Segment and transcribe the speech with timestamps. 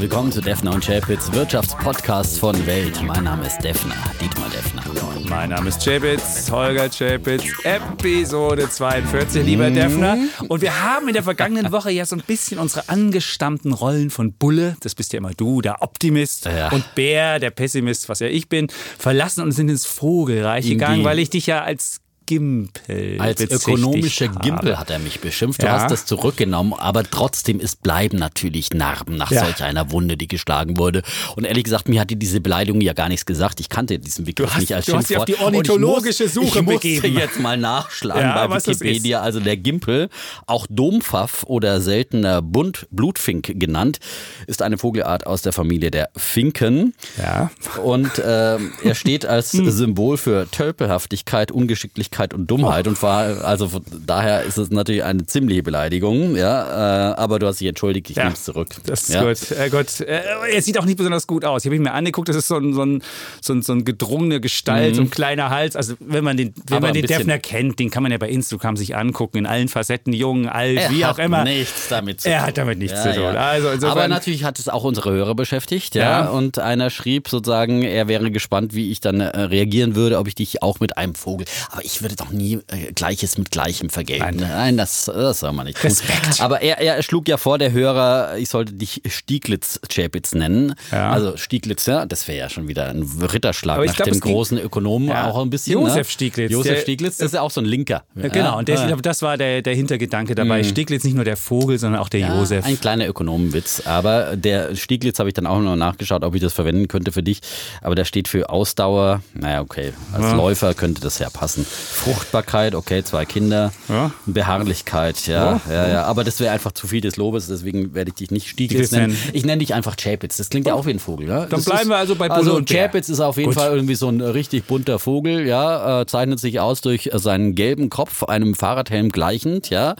[0.00, 3.02] Herzlich willkommen zu Defner und Chapitz, Wirtschaftspodcast von Welt.
[3.02, 4.82] Mein Name ist Defner, Dietmar Defner.
[5.28, 10.16] Mein Name ist Chapitz, Holger Chapitz, Episode 42, lieber Defner.
[10.48, 14.32] Und wir haben in der vergangenen Woche ja so ein bisschen unsere angestammten Rollen von
[14.32, 16.70] Bulle, das bist ja immer du, der Optimist, Ja.
[16.70, 21.04] und Bär, der Pessimist, was ja ich bin, verlassen und sind ins Vogelreich In gegangen,
[21.04, 22.00] weil ich dich ja als
[22.30, 24.38] Gimpel Als bezichtigt ökonomische habe.
[24.40, 25.60] Gimpel hat er mich beschimpft.
[25.62, 25.72] Du Ja.
[25.80, 29.44] hast das zurückgenommen, aber trotzdem ist bleiben natürlich Narben nach Ja.
[29.44, 31.02] solch einer Wunde, die geschlagen wurde.
[31.34, 33.58] Und ehrlich gesagt, mir hat diese Beleidigung ja gar nichts gesagt.
[33.58, 35.40] Ich kannte diesen Begriff hast- nicht als du hast dich auf Schimpfwort.
[35.40, 37.18] die ornithologische ich muss, Suche ich musste begeben.
[37.18, 39.20] jetzt mal nachschlagen Ja, bei Wikipedia.
[39.20, 40.08] Also der Gimpel,
[40.46, 43.98] auch Dompfaff oder seltener Bunt Blutfink genannt,
[44.46, 46.94] ist eine Vogelart aus der Familie der Finken.
[47.18, 47.50] Ja.
[47.82, 53.82] Und ähm, er steht als Symbol für Tölpelhaftigkeit, Ungeschicklichkeit und Dummheit und war, also von
[54.06, 58.16] daher ist es natürlich eine ziemliche Beleidigung, ja, äh, aber du hast dich entschuldigt, ich
[58.16, 58.68] Ja, nehme es zurück.
[58.86, 59.22] Das ist ja.
[59.24, 59.50] gut.
[59.50, 60.00] Äh, gut.
[60.00, 60.20] Äh,
[60.52, 61.62] er sieht auch nicht besonders gut aus.
[61.64, 63.02] Ich habe ihn mir angeguckt, das ist so ein, so ein,
[63.40, 65.76] so ein, so ein gedrungene Gestalt, so ein kleiner Hals.
[65.76, 66.76] Also wenn man den, wenn Mhm.
[66.76, 69.68] Aber man den Defner kennt, den kann man ja bei Instagram sich angucken, in allen
[69.68, 71.44] Facetten, jung, alt, Er wie hat auch immer.
[71.44, 72.46] nichts damit zu Er tun.
[72.46, 73.36] hat damit nichts Ja, zu tun.
[73.36, 76.02] Also insofern, Aber natürlich hat es auch unsere Hörer beschäftigt, ja?
[76.24, 76.28] Ja.
[76.28, 80.34] Und einer schrieb sozusagen, er wäre gespannt, wie ich dann äh, reagieren würde, ob ich
[80.34, 81.46] dich auch mit einem Vogel.
[81.70, 84.36] Aber ich würde doch nie äh, Gleiches mit Gleichem vergelten.
[84.36, 84.50] Nein.
[84.50, 85.90] Nein, das, das soll man nicht tun.
[85.90, 86.40] Respekt.
[86.40, 90.74] Aber er, er schlug ja vor, der Hörer, ich sollte dich Stieglitz-Chapitz nennen.
[90.92, 91.10] Ja.
[91.10, 95.08] Also Stieglitz, ja, das wäre ja schon wieder ein Ritterschlag nach glaub, dem großen Ökonomen
[95.08, 95.26] Ja.
[95.30, 95.74] auch ein bisschen.
[95.74, 96.04] Josef ne?
[96.04, 98.04] Stieglitz, Josef der- Stieglitz, das ist ja auch so ein Linker.
[98.14, 100.62] Ja, genau, und der, das war der, der Hintergedanke dabei.
[100.62, 102.64] Stieglitz nicht nur der Vogel, sondern auch der Josef.
[102.64, 103.82] Ein kleiner Ökonomenwitz.
[103.86, 107.22] Aber der Stieglitz habe ich dann auch noch nachgeschaut, ob ich das verwenden könnte für
[107.22, 107.40] dich.
[107.82, 109.22] Aber der steht für Ausdauer.
[109.34, 109.92] Naja, okay.
[110.12, 111.66] Als Läufer könnte das ja passen.
[111.92, 113.72] Fruchtbarkeit, okay, zwei Kinder.
[113.88, 114.10] Ja.
[114.26, 116.02] Beharrlichkeit, ja, ja, ja.
[116.04, 119.16] Aber das wäre einfach zu viel des Lobes, deswegen werde ich dich nicht Stieglitz nennen.
[119.32, 120.36] Ich nenne dich einfach Chapitz.
[120.36, 121.40] Das klingt ja auch wie ein Vogel, ja?
[121.40, 122.62] Dann Das bleiben ist, wir also bei Bulle Also.
[122.64, 123.58] Chapitz ist auf jeden Gut.
[123.58, 127.90] Fall irgendwie so ein richtig bunter Vogel, ja, äh, zeichnet sich aus durch seinen gelben
[127.90, 129.96] Kopf, einem Fahrradhelm gleichend, ja,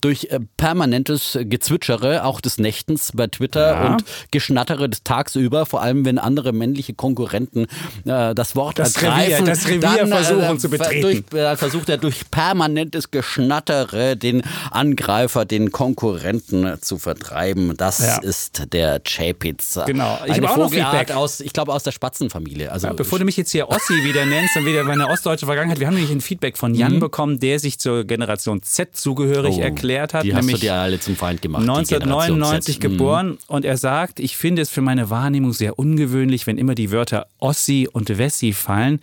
[0.00, 3.92] durch äh, permanentes Gezwitschere, auch des Nächtens bei Twitter Ja.
[3.92, 7.66] und Geschnattere des Tagsüber, vor allem wenn andere männliche Konkurrenten
[8.04, 9.44] äh, das Wort Das ergreifen.
[9.44, 11.02] Revier- das Revier versuchen zu betreten.
[11.02, 17.74] Durch, äh, versucht er durch permanentes Geschnattere den Angreifer, den Konkurrenten zu vertreiben.
[17.76, 18.18] Das Ja.
[18.22, 19.78] ist der Chapitz.
[19.86, 20.18] Genau.
[20.26, 21.16] Ich Eine habe auch noch Vogelart Feedback.
[21.16, 22.70] aus, ich glaube, aus der Spatzenfamilie.
[22.70, 25.80] Also Ja, bevor du mich jetzt hier Ossi wieder nennst und wieder meine ostdeutsche Vergangenheit,
[25.80, 29.60] wir haben nämlich ein Feedback von Jan bekommen, der sich zur Generation Z zugehörig Oh,
[29.60, 30.24] erklärt hat.
[30.24, 31.62] Die hast du dir alle zum Feind gemacht.
[31.62, 32.78] die 1999 Generation Z.
[32.78, 32.80] Mhm.
[32.98, 36.90] geboren und er sagt, ich finde es für meine Wahrnehmung sehr ungewöhnlich, wenn immer die
[36.92, 39.00] Wörter Ossi und Wessi fallen,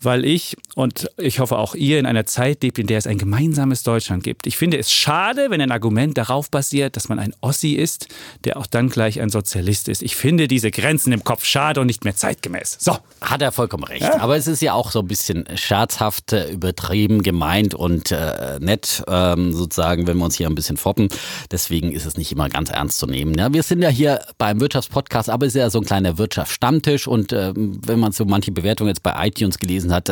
[0.00, 3.16] weil ich und ich hoffe auch ihr in einer Zeit lebt, in der es ein
[3.16, 4.46] gemeinsames Deutschland gibt.
[4.46, 8.08] Ich finde es schade, wenn ein Argument darauf basiert, dass man ein Ossi ist,
[8.44, 10.02] der auch dann gleich ein Sozialist ist.
[10.02, 12.76] Ich finde diese Grenzen im Kopf schade und nicht mehr zeitgemäß.
[12.78, 14.04] So, Hat er vollkommen recht.
[14.04, 19.02] Aber es ist ja auch so ein bisschen scherzhaft, äh, übertrieben, gemeint und äh, nett,
[19.08, 21.08] ähm, sozusagen, wenn wir uns hier ein bisschen foppen.
[21.50, 23.32] Deswegen ist es nicht immer ganz ernst zu nehmen.
[23.38, 27.08] Ja, wir sind ja hier beim Wirtschaftspodcast, aber es ist ja so ein kleiner Wirtschaftsstammtisch.
[27.08, 30.10] Und ähm, wenn man so manche Bewertungen jetzt bei iTunes gelesen hat,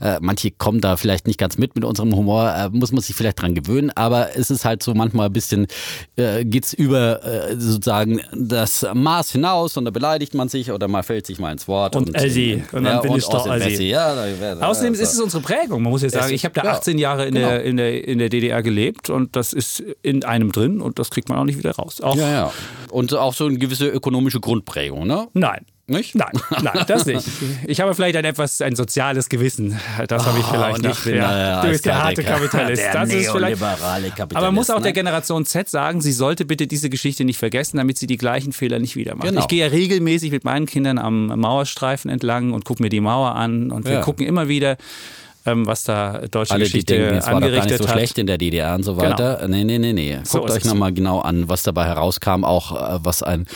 [0.00, 3.14] äh, manche kommen da vielleicht nicht ganz mit mit unserem Humor, äh, muss man sich
[3.14, 3.90] vielleicht dran gewöhnen.
[3.94, 5.66] Aber es ist halt so manchmal ein bisschen,
[6.16, 11.02] äh, geht's über äh, sozusagen das Maß hinaus und da beleidigt man sich oder man
[11.02, 11.96] fällt sich mal ins Wort.
[11.96, 12.62] Und Elsie.
[12.72, 13.88] Und dann bin ich doch außerdem Elsie.
[13.88, 14.14] Ja,
[14.60, 15.82] Außerdem ist es unsere Prägung.
[15.82, 17.48] Man muss ja sagen, ich habe da ja, 18 Jahre in, genau.
[17.48, 21.10] der, in, der, in der DDR gelebt und das ist in einem drin und das
[21.10, 22.00] kriegt man auch nicht wieder raus.
[22.00, 22.52] Auch, Ja, ja.
[22.90, 25.28] Und auch so eine gewisse ökonomische Grundprägung, ne?
[25.34, 25.64] Nein.
[25.90, 26.14] Nicht?
[26.14, 26.32] Nein,
[26.62, 27.26] nein, das nicht.
[27.66, 29.78] Ich habe vielleicht ein etwas ein soziales Gewissen.
[30.06, 30.98] Das habe ich Oh, vielleicht und nicht.
[30.98, 31.60] ich bin, ja.
[31.60, 32.82] äh, Du bist der harte Kapitalist.
[32.82, 33.58] Der das ist vielleicht.
[33.60, 34.36] Kapitalist.
[34.36, 34.92] Aber man muss auch der ne?
[34.92, 38.78] Generation Z sagen, sie sollte bitte diese Geschichte nicht vergessen, damit sie die gleichen Fehler
[38.78, 39.28] nicht wieder macht.
[39.28, 39.40] Genau.
[39.40, 43.34] Ich gehe ja regelmäßig mit meinen Kindern am Mauerstreifen entlang und gucke mir die Mauer
[43.34, 44.00] an und wir Ja.
[44.02, 44.76] gucken immer wieder,
[45.50, 47.92] ähm, was da deutsche Alle, die Geschichte denken, es war doch gar nicht so hat.
[47.94, 49.46] schlecht in der DDR und so weiter.
[49.48, 50.18] Nee, nee, nee, nee.
[50.24, 53.46] So Guckt ist euch nochmal genau an, was dabei herauskam, auch äh, was ein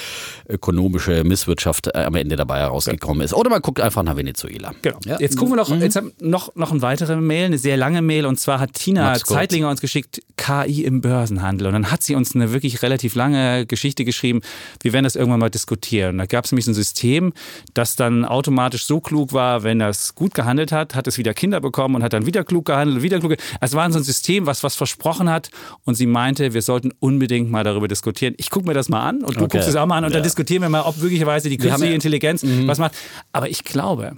[0.49, 3.35] ökonomische Misswirtschaft äh, am Ende dabei herausgekommen ist.
[3.35, 4.73] Oder man guckt einfach nach Venezuela.
[4.83, 4.99] Genau.
[5.05, 5.19] Ja?
[5.21, 5.81] Jetzt gucken wir noch, Mhm.
[5.83, 8.27] jetzt haben noch, noch eine weitere Mail, eine sehr lange Mail.
[8.27, 9.23] Und zwar hat Tina Max.
[9.25, 11.67] Zeitlinger uns geschickt, KI im Börsenhandel.
[11.69, 14.41] Und dann hat sie uns eine wirklich relativ lange Geschichte geschrieben.
[14.81, 16.19] Wir werden das irgendwann mal diskutieren.
[16.19, 17.33] Da gab es nämlich so ein System,
[17.75, 21.61] das dann automatisch so klug war, wenn das gut gehandelt hat, hat es wieder Kinder
[21.61, 23.37] bekommen und hat dann wieder klug gehandelt wieder klug.
[23.61, 25.50] Es war so ein System, was was versprochen hat.
[25.84, 28.34] Und sie meinte, wir sollten unbedingt mal darüber diskutieren.
[28.38, 29.56] Ich gucke mir das mal an und du Okay.
[29.58, 30.25] guckst es auch mal an und dann Ja.
[30.25, 32.93] diskutieren wir mal, ob möglicherweise die künstliche Intelligenz was macht.
[33.32, 34.17] Aber ich glaube,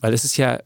[0.00, 0.58] Weil es ist ja,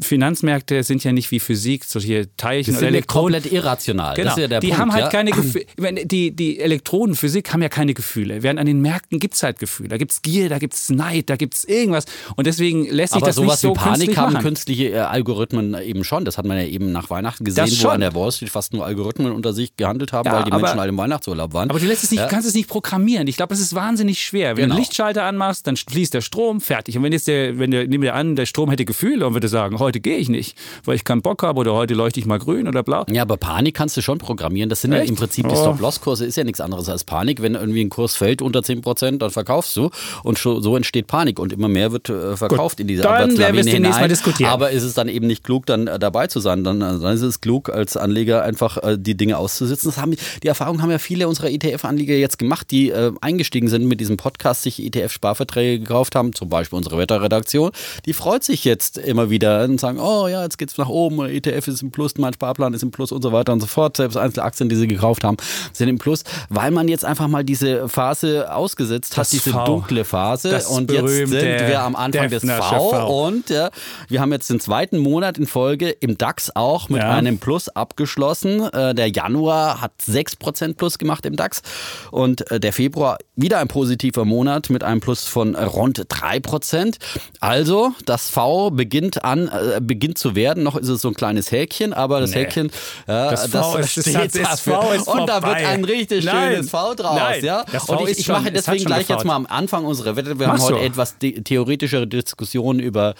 [0.00, 3.34] Finanzmärkte sind ja nicht wie Physik, solche Teilchen das sind Elektronen.
[3.34, 4.14] komplett irrational.
[4.14, 4.36] Genau.
[4.36, 5.10] Ja die Punkt, haben halt ja?
[5.10, 5.64] keine Gefühle.
[6.04, 8.42] Die, die Elektronenphysik haben ja keine Gefühle.
[8.42, 9.88] Während an den Märkten gibt es halt Gefühle.
[9.88, 12.04] Da gibt es Gier, da gibt es Neid, da gibt es irgendwas.
[12.36, 14.42] Und deswegen lässt sich Aber das nicht so wie Panik haben machen.
[14.44, 16.24] künstliche äh, Algorithmen eben schon.
[16.24, 18.84] Das hat man ja eben nach Weihnachten gesehen, wo an der Wall Street fast nur
[18.86, 21.70] Algorithmen unter sich gehandelt haben, Ja, weil die aber- Menschen alle im Weihnachtsurlaub waren.
[21.70, 23.26] Aber du lässt es nicht, kannst es nicht programmieren.
[23.26, 24.50] Ich glaube, es ist wahnsinnig schwer.
[24.50, 24.74] Wenn du Genau.
[24.74, 26.96] einen Lichtschalter anmachst, dann fließt der Strom, fertig.
[26.96, 29.48] Und wenn jetzt der, wenn der, nehmen wir an, der Strom hätte Gefühle und würde
[29.48, 32.38] sagen, heute gehe ich nicht, weil ich keinen Bock habe oder heute leuchte ich mal
[32.38, 33.06] grün oder blau.
[33.10, 34.68] Ja, aber Panik kannst du schon programmieren.
[34.68, 35.08] Das sind ja Echt?
[35.08, 35.58] im Prinzip die Oh.
[35.58, 37.40] Stop-Loss-Kurse, ist ja nichts anderes als Panik.
[37.40, 39.88] Wenn irgendwie ein Kurs fällt unter 10%, dann verkaufst du
[40.22, 43.60] und so entsteht Panik und immer mehr wird äh, verkauft in diese dann werden wir
[43.60, 44.50] es demnächst mal diskutieren.
[44.50, 46.62] Aber ist es dann eben nicht klug, dann äh, dabei zu sein?
[46.62, 49.88] Dann, äh, dann ist es klug, als Anleger einfach die Dinge auszusitzen.
[49.90, 53.86] Das haben, die Erfahrung haben ja viele unserer ETF-Anleger jetzt gemacht, die äh, eingestiegen sind
[53.86, 57.70] mit diesem Podcast, sich ETF-Sparverträge gekauft haben, zum Beispiel unsere Wetterredaktion.
[58.04, 61.68] Die freut sich jetzt immer wieder und sagen, oh ja, jetzt geht's nach oben, ETF
[61.68, 63.96] ist im Plus, mein Sparplan ist im Plus und so weiter und so fort.
[63.96, 65.36] Selbst Einzelaktien, die sie gekauft haben,
[65.72, 69.64] sind im Plus, weil man jetzt einfach mal diese Phase ausgesetzt hat, Das diese V.
[69.64, 70.50] dunkle Phase.
[70.50, 73.26] Das und jetzt sind wir am Anfang des V, V.
[73.26, 73.70] und ja,
[74.08, 77.10] wir haben jetzt den zweiten Monat in Folge im DAX auch mit Ja.
[77.12, 78.62] einem Plus abgeschlossen.
[78.72, 81.62] Äh, der Januar hat 6% Plus gemacht im DAX
[82.10, 86.96] und äh, der Februar wieder ein positiver Monat mit einem Plus von rund 3%.
[87.40, 90.62] Also das V beginnt an, äh, beginnt zu werden.
[90.62, 92.40] Noch ist es so ein kleines Häkchen, aber das Nee.
[92.44, 92.70] Häkchen,
[93.06, 94.82] ja, Das V ist- das steht hat- das dafür.
[94.82, 95.66] V ist und da wird vorbei.
[95.68, 96.52] ein richtig Nein.
[96.54, 97.16] schönes V draus.
[97.18, 97.44] Nein.
[97.44, 97.64] Ja?
[97.70, 99.26] Das V Und ich, ist ich schon- mache deswegen gleich jetzt gefault.
[99.26, 100.38] mal am Anfang unserer Wette.
[100.38, 100.80] Wir Mach haben heute so.
[100.82, 103.14] etwas theoretischere Diskussionen über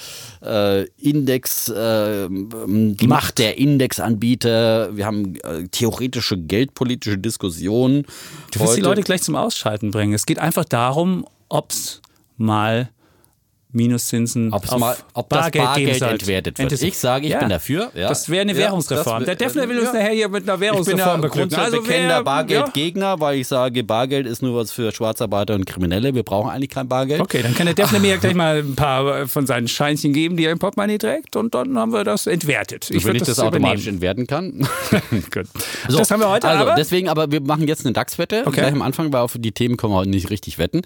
[0.45, 4.97] äh, Index, äh, die Macht der Indexanbieter.
[4.97, 8.05] Wir haben äh, theoretische geldpolitische Diskussionen.
[8.53, 8.81] Du die heute.
[8.81, 10.13] Leute gleich zum Ausschalten bringen.
[10.15, 12.01] Es geht einfach darum, ob es
[12.37, 12.89] mal
[13.73, 16.09] Minuszinsen Ob's auf mal, ob das Bargeld, Bargeld geben soll.
[16.11, 16.73] entwertet wird.
[16.73, 17.39] Entweder- Ich sage, ich Ja.
[17.41, 17.91] bin dafür.
[17.95, 18.09] Ja.
[18.09, 19.21] Das wäre eine Ja, Währungsreform.
[19.21, 19.95] das Der Defner will uns ja.
[19.95, 24.27] nachher hier mit einer Ich bin ja Währungsreform Also bekennender Bargeldgegner, weil ich sage, Bargeld
[24.27, 26.15] ist nur was für Schwarzarbeiter und Kriminelle.
[26.15, 27.21] Wir brauchen eigentlich kein Bargeld.
[27.21, 30.37] Okay, dann kann der Defner mir ja gleich mal ein paar von seinen Scheinchen geben,
[30.37, 32.89] die er im Portemonnaie trägt und dann haben wir das entwertet.
[32.91, 33.95] Wenn würd ich das, automatisch übernehmen.
[34.17, 34.69] entwerten kann.
[35.33, 35.47] Gut.
[35.89, 38.43] So, das haben wir heute, also aber deswegen, aber wir machen jetzt eine DAX-Wette.
[38.47, 38.61] Okay.
[38.61, 40.83] Gleich am Anfang, weil auf die Themen können wir heute nicht richtig wetten.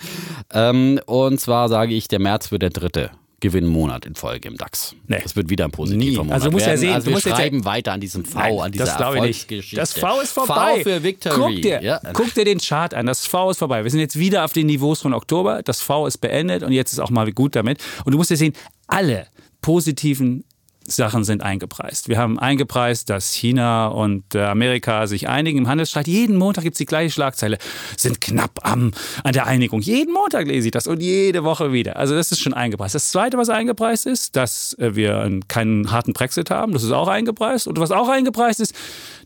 [0.52, 4.94] Ähm, und zwar sage ich, der März wird der dritte Gewinnmonat in Folge im DAX.
[5.08, 5.20] Nee.
[5.22, 6.22] Das wird wieder ein positiver.
[6.24, 8.00] Monat Also du musst ja sehen, also du wir musst jetzt ja- schreiben weiter an
[8.00, 8.98] diesem V, Nein, an dieser das.
[9.00, 9.76] Erfolgsgeschichte.
[9.76, 10.76] Das V ist vorbei.
[10.78, 11.34] V für Victory.
[11.54, 12.00] Guck dir, Ja.
[12.14, 13.04] guck dir den Chart an.
[13.06, 13.84] Das V ist vorbei.
[13.84, 15.62] Wir sind jetzt wieder auf den Niveaus von Oktober.
[15.62, 17.78] Das V ist beendet und jetzt ist auch mal gut damit.
[18.06, 18.54] Und du musst ja sehen,
[18.86, 19.26] alle
[19.60, 20.44] positiven
[20.88, 22.08] Sachen sind eingepreist.
[22.08, 26.06] Wir haben eingepreist, dass China und äh, Amerika sich einigen im Handelsstreit.
[26.06, 27.58] Jeden Montag gibt es die gleiche Schlagzeile.
[27.96, 28.92] Sind knapp am,
[29.24, 29.80] an der Einigung.
[29.80, 31.96] Jeden Montag lese ich das und jede Woche wieder.
[31.96, 32.94] Also das ist schon eingepreist.
[32.94, 36.72] Das Zweite, was eingepreist ist, dass äh, wir einen- keinen harten Brexit haben.
[36.72, 37.66] Das ist auch eingepreist.
[37.68, 38.74] Und was auch eingepreist ist,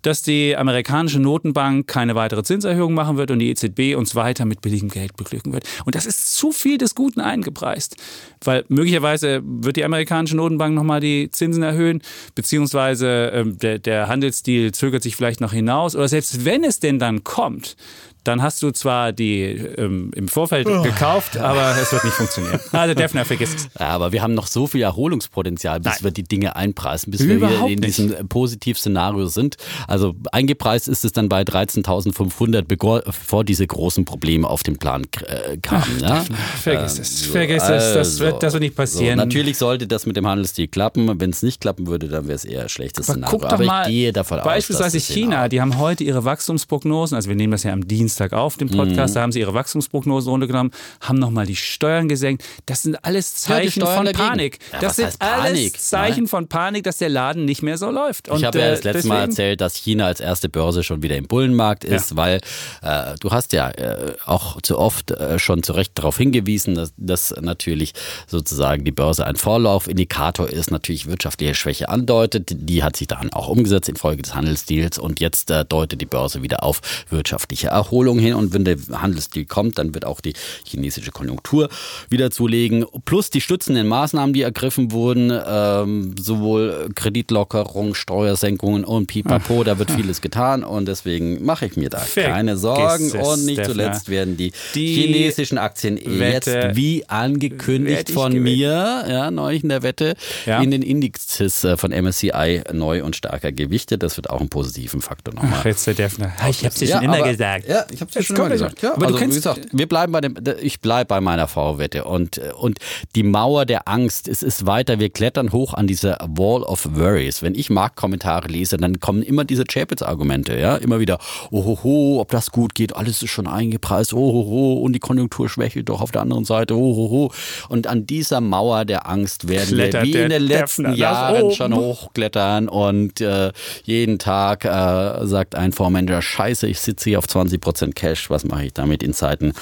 [0.02, 4.62] dass die amerikanische Notenbank keine weitere Zinserhöhung machen wird und die EZB uns weiter mit
[4.62, 5.64] billigem Geld beglücken wird.
[5.84, 7.96] Und das ist zu viel des Guten eingepreist.
[8.42, 12.00] Weil möglicherweise wird die amerikanische Notenbank nochmal die Zinsen erhöhen,
[12.34, 15.94] beziehungsweise ähm, der, der Handelsdeal zögert sich vielleicht noch hinaus.
[15.94, 17.76] Oder selbst wenn es denn dann kommt,
[18.24, 22.60] dann hast du zwar die ähm, im Vorfeld gekauft, aber es wird nicht funktionieren.
[22.72, 23.68] Also Defner, vergiss es.
[23.78, 26.04] Ja, aber wir haben noch so viel Erholungspotenzial, bis Nein.
[26.04, 27.98] wir die Dinge einpreisen, bis wir wieder Überhaupt in nicht.
[27.98, 29.56] diesem Positivszenario sind.
[29.86, 35.56] Also eingepreist ist es dann bei 13.500, bevor diese großen Probleme auf den Plan äh,
[35.58, 36.00] kamen.
[36.00, 36.24] ja?
[36.62, 37.68] Vergiss Ähm, es, so, vergiss es.
[37.68, 39.18] Das also, wird, das wird nicht passieren.
[39.18, 41.20] So, natürlich sollte das mit dem Handelsdeal klappen.
[41.20, 43.38] Wenn es nicht klappen würde, dann wäre es eher ein schlechtes Aber Szenario.
[43.38, 46.04] guck doch aber mal, ich gehe davon beispielsweise aus, dass das China, die haben heute
[46.04, 49.14] ihre Wachstumsprognosen, also wir nehmen das ja am Dienstag auf, den Podcast, Mhm.
[49.14, 52.44] da haben sie ihre Wachstumsprognosen runtergenommen, haben nochmal die Steuern gesenkt.
[52.66, 54.24] Das sind alles Ja, Zeichen Steuern von dagegen.
[54.28, 54.58] Panik.
[54.72, 55.80] Ja, das sind alles Panik?
[55.80, 56.26] Zeichen Nein.
[56.28, 58.28] von Panik, dass der Laden nicht mehr so läuft.
[58.28, 60.82] Und, Ich habe ja äh, das letzte Mal deswegen- erzählt, dass China als erste Börse
[60.82, 62.40] schon wieder im Bullenmarkt ist, weil
[62.82, 66.92] äh, du hast ja äh, auch zu oft äh, schon zu Recht darauf hingewiesen, dass,
[66.96, 67.92] dass natürlich
[68.26, 72.50] sozusagen die Börse ein Vorlaufindikator ist, natürlich wirtschaftliche Schwäche andeutet.
[72.52, 76.42] Die hat sich dann auch umgesetzt infolge des Handelsdeals und jetzt äh, deutet die Börse
[76.42, 80.32] wieder auf wirtschaftliche Erholung hin und wenn der Handelsdeal kommt, dann wird auch die
[80.64, 81.68] chinesische Konjunktur
[82.08, 82.84] wieder zulegen.
[83.04, 89.90] Plus die stützenden Maßnahmen, die ergriffen wurden, ähm, sowohl Kreditlockerung, Steuersenkungen und Pipapo, da wird
[89.90, 94.08] vieles getan und deswegen mache ich mir da Vergiss keine Sorgen es, und nicht zuletzt
[94.08, 98.44] werden die, Die chinesischen Aktien jetzt Wette wie angekündigt von gewinnen.
[98.58, 100.14] mir, ja, neulich in der Wette,
[100.46, 100.60] Ja.
[100.62, 104.02] in den Indizes äh, von MSCI neu und stärker gewichtet.
[104.02, 105.52] Das wird auch einen positiven Faktor nochmal.
[105.60, 106.32] Ach, jetzt der Defner.
[106.48, 107.68] Ich hab's dir Ja, schon immer aber- gesagt.
[107.68, 108.82] Ja, Ich habe es ja schon immer gesagt.
[108.82, 111.48] Ja, aber also, du kennst, wie gesagt, wir bleiben bei dem, ich bleibe bei meiner
[111.48, 112.78] V-Wette und, und
[113.14, 117.42] die Mauer der Angst, es ist weiter, wir klettern hoch an diese Wall of Worries.
[117.42, 121.18] Wenn ich Marktkommentare lese, dann kommen immer diese Chapitz-Argumente, ja, immer wieder,
[121.50, 126.00] ohoho, ob das gut geht, alles ist schon eingepreist, ohoho, und die Konjunktur schwächelt doch
[126.00, 127.32] auf der anderen Seite, ohoho.
[127.68, 131.52] Und an dieser Mauer der Angst werden Klettert wir wie der in den letzten Jahren
[131.52, 132.68] schon hochklettern.
[132.68, 133.52] Und äh,
[133.84, 138.66] jeden Tag äh, sagt ein Fondsmanager, scheiße, ich sitze hier auf 20% Cash, was mache
[138.66, 139.52] ich damit in Zeiten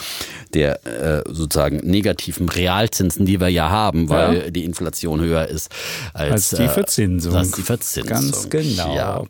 [0.54, 4.50] der äh, sozusagen negativen Realzinsen, die wir ja haben, weil Ja.
[4.50, 5.70] die Inflation höher ist
[6.14, 7.34] als, als die äh, Verzinsung.
[7.34, 8.08] als die Verzinsung.
[8.10, 8.94] Ganz genau.
[8.96, 9.22] Ja.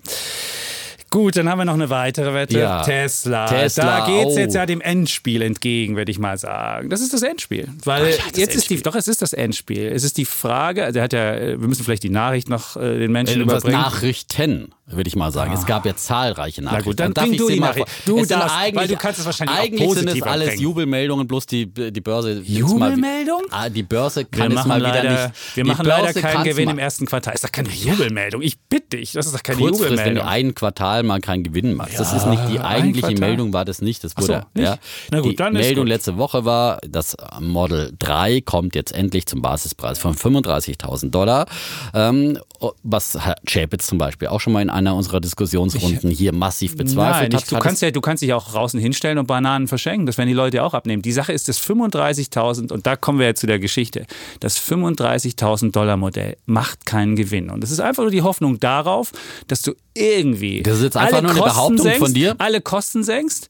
[1.11, 2.59] Gut, dann haben wir noch eine weitere Wette.
[2.59, 2.83] Ja.
[2.83, 3.47] Tesla.
[3.47, 4.39] Tesla, Da geht es oh.
[4.39, 6.91] jetzt ja dem Endspiel entgegen, würde ich mal sagen.
[6.91, 7.69] Das ist das Endspiel.
[7.85, 8.81] Weil Ach ja, das jetzt ist die, Endspiel.
[8.83, 9.87] doch, es ist das Endspiel.
[9.87, 12.99] Es ist die Frage, also er hat ja, wir müssen vielleicht die Nachricht noch äh,
[12.99, 13.81] den Menschen Äh, Was überbringen.
[13.81, 15.53] Nachrichten, würde ich mal sagen.
[15.53, 16.85] Es gab ja zahlreiche Nachrichten.
[16.85, 17.75] gut, dann Darf bring ich du sie die mal
[18.05, 20.63] Du Es darfst, weil eigentlich- du kannst es wahrscheinlich Eigentlich sind es alles bringen.
[20.63, 22.35] Jubelmeldungen, bloß die, die Börse.
[22.47, 23.43] nimmt's mal Jubelmeldung?
[23.51, 25.57] Ah, die Börse wir kann es machen mal leider, wieder nicht.
[25.57, 27.35] wir machen leider keinen Gewinn mal- im ersten Quartal.
[27.35, 28.43] Ist doch keine Jubelmeldung.
[28.43, 30.29] Ich bitte dich, das ist doch keine Kurzfrist, wenn du Jubelmeldung.
[30.29, 31.99] ein Quartal mal keinen Gewinn machst.
[31.99, 33.29] das Ja, ist nicht die eigentliche Quartal.
[33.29, 34.03] Meldung, war das nicht.
[34.05, 34.65] Das Ach so, wurde, nicht?
[35.13, 35.21] ja.
[35.21, 39.43] Gut, die dann ist Meldung letzte Woche war, das Model 3 kommt jetzt endlich zum
[39.43, 41.47] Basispreis von 35.000 Dollar.
[41.95, 42.39] Ähm,
[42.83, 47.31] was Herr Chapitz zum Beispiel auch schon mal in einer unserer Diskussionsrunden hier massiv bezweifelt
[47.31, 47.43] Nein, hat.
[47.45, 50.07] ich, du, kannst es- ja, du kannst dich auch draußen hinstellen und Bananen verschenken.
[50.07, 51.03] Das werden die Leute auch abnehmen.
[51.03, 54.07] Die Sache ist, das 35.000, und da kommen wir jetzt zu der Geschichte,
[54.41, 57.51] das 35.000 Dollar Modell macht keinen Gewinn.
[57.51, 59.13] Und das ist einfach nur die Hoffnung darauf,
[59.47, 62.35] dass du irgendwie Das ist jetzt einfach alle nur eine Kosten Behauptung senkst, von dir?
[62.39, 63.49] alle Kosten senkst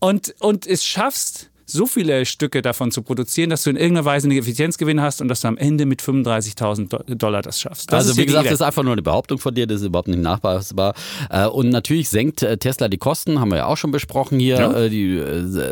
[0.00, 4.26] und, und es schaffst, so viele Stücke davon zu produzieren, dass du in irgendeiner Weise
[4.28, 7.92] einen Effizienzgewinn hast und dass du am Ende mit 35.000 Do- Dollar das schaffst.
[7.92, 10.08] Das also wie gesagt, das ist einfach nur eine Behauptung von dir, das ist überhaupt
[10.08, 10.94] nicht nachweisbar.
[11.30, 14.56] Äh, Und natürlich senkt äh, Tesla die Kosten, haben wir ja auch schon besprochen hier.
[14.56, 14.72] Ja.
[14.72, 15.20] Äh, Die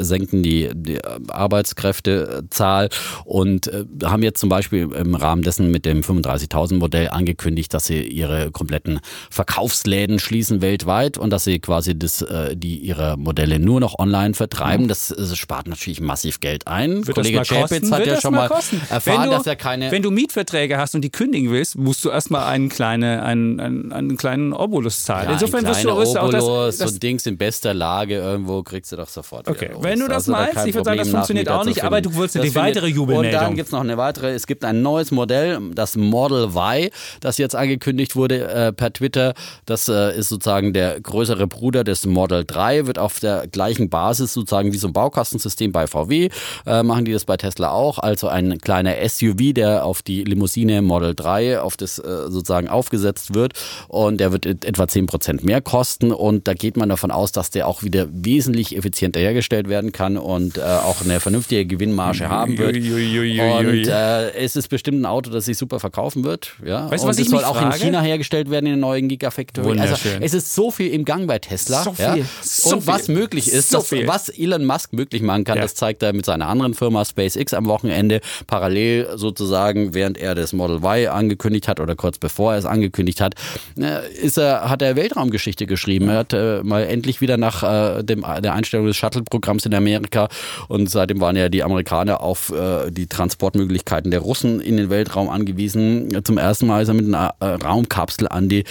[0.04, 0.98] senken die, die
[1.28, 2.88] Arbeitskräftezahl
[3.24, 3.70] und
[4.04, 8.50] haben jetzt zum Beispiel im Rahmen dessen mit dem 35.000 Modell angekündigt, dass sie ihre
[8.50, 9.00] kompletten
[9.30, 12.24] Verkaufsläden schließen weltweit und dass sie quasi das,
[12.54, 14.88] die ihre Modelle nur noch online vertreiben.
[14.88, 17.06] Das äh, spart natürlich massiv Geld ein.
[17.06, 17.48] Wird Kollege das?
[17.48, 18.80] Chapitz hat Wird ja das schon mal kosten?
[18.90, 22.10] erfahren, du- dass er keine Wenn du Mietverträge hast und die kündigen willst, musst du
[22.10, 25.26] erstmal einen, kleine, einen, einen, einen kleinen Obolus zahlen.
[25.28, 28.14] Ja, Insofern wirst du, wirst du auch Obolus, das, so ein Dings in bester Lage
[28.16, 30.84] irgendwo kriegst du doch sofort Okay, wenn du das Also da meinst, kein ich würde
[30.84, 33.32] sagen, das funktioniert auch nicht, aber du wolltest eine Das weitere Jubelmeldung.
[33.34, 36.90] Und dann gibt es noch eine weitere, es gibt ein neues Modell, das Model Y,
[37.20, 39.34] das jetzt angekündigt wurde äh, per Twitter.
[39.66, 44.32] Das äh, ist sozusagen der größere Bruder des Model 3, wird auf der gleichen Basis
[44.32, 46.30] sozusagen wie so ein Baukastensystem bei VW,
[46.66, 50.80] äh, machen die das bei Tesla auch, also ein kleiner SUV, der auf die Limousine
[50.80, 53.52] Model 3 auf das äh, sozusagen aufgesetzt wird
[53.88, 57.50] und der wird et- etwa 10% mehr kosten und da geht man davon aus, dass
[57.50, 62.56] der auch wieder wesentlich effizienter hergestellt werden kann und äh, auch eine vernünftige Gewinnmarge haben
[62.56, 62.76] wird.
[62.76, 66.52] Und äh, es ist bestimmt ein Auto, das sich super verkaufen wird.
[66.64, 66.90] Ja?
[66.90, 67.76] Weißt du, und was es soll auch frage?
[67.76, 69.78] in China hergestellt werden in den neuen Gigafactory.
[69.78, 71.83] Also es ist so viel im Gang bei Tesla.
[71.83, 72.14] So ja?
[72.14, 74.06] viel, so und was viel, möglich ist, so das, viel.
[74.06, 75.62] was Elon Musk möglich machen kann, Ja.
[75.66, 80.52] Das zeigt er mit seiner anderen Firma SpaceX am Wochenende parallel sozusagen, während er das
[80.52, 83.35] Model Y angekündigt hat oder kurz bevor er es angekündigt hat,
[83.76, 86.08] äh, ist er, hat er Weltraumgeschichte geschrieben.
[86.08, 90.28] Er hat äh, mal endlich wieder nach äh, dem, der Einstellung des Shuttle-Programms in Amerika
[90.68, 95.28] und seitdem waren ja die Amerikaner auf äh, die Transportmöglichkeiten der Russen in den Weltraum
[95.28, 96.23] angewiesen.
[96.23, 98.62] Zum ersten Mal ist er mit einer äh, Raumkapsel an die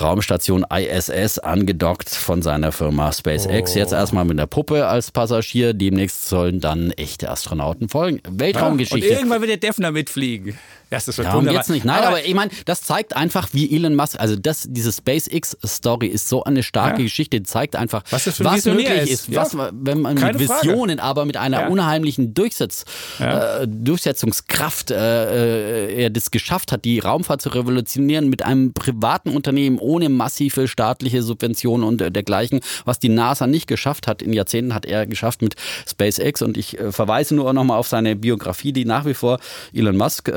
[0.00, 3.74] Raumstation ISS angedockt von seiner Firma SpaceX.
[3.74, 5.74] Jetzt erstmal mit einer Puppe als Passagier.
[5.74, 8.20] Demnächst sollen dann echte Astronauten folgen.
[8.24, 9.08] Und Weltraumgeschichte.
[9.08, 10.56] irgendwann wird der Defner mitfliegen.
[10.90, 11.60] Ja, das wird Darum wunderbar.
[11.60, 11.84] geht's nicht.
[11.84, 16.28] Nein, aber, ich meine, das zeigt einfach, wie Elon Musk, also das, diese SpaceX-Story ist
[16.28, 17.04] so eine starke Ja.
[17.04, 19.10] Geschichte, die zeigt einfach, Was das ein was möglich ist.
[19.10, 19.42] ist, Ja.
[19.42, 20.66] was, wenn man Keine mit Frage.
[20.68, 21.68] Visionen, aber mit einer Ja.
[21.68, 22.84] unheimlichen Durchsetz,
[23.18, 29.30] äh, Durchsetzungskraft äh, äh, er das geschafft hat, die Raumfahrt zu revolutionieren mit einem privaten
[29.30, 34.22] Unternehmen ohne massive staatliche Subventionen und äh, dergleichen, was die NASA nicht geschafft hat.
[34.22, 38.16] In Jahrzehnten hat er geschafft mit SpaceX und ich äh, verweise nur nochmal auf seine
[38.16, 39.38] Biografie, die nach wie vor
[39.74, 40.32] Elon Musk äh,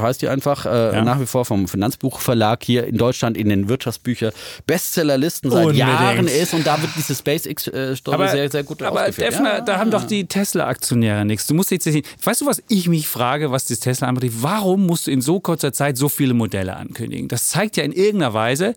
[0.00, 1.02] heißt die einfach, äh, Ja.
[1.04, 4.32] nach wie vor vom Finanzbuchverlag hier in Deutschland in den Wirtschaftsbücher
[4.66, 5.88] Bestsellerlisten seit Unbedingt.
[5.88, 9.32] Jahren ist und da wird diese SpaceX-Story sehr, sehr gut aber ausgeführt.
[9.32, 9.60] Defner, Ja.
[9.60, 11.46] da haben doch die Tesla-Aktionäre nichts.
[11.46, 14.36] Du musst jetzt nicht, weißt du, was ich mich frage, was das Tesla anbetrifft?
[14.42, 17.28] Warum musst du in so kurzer Zeit so viele Modelle ankündigen?
[17.28, 18.74] Das zeigt ja in irgendeiner Weise,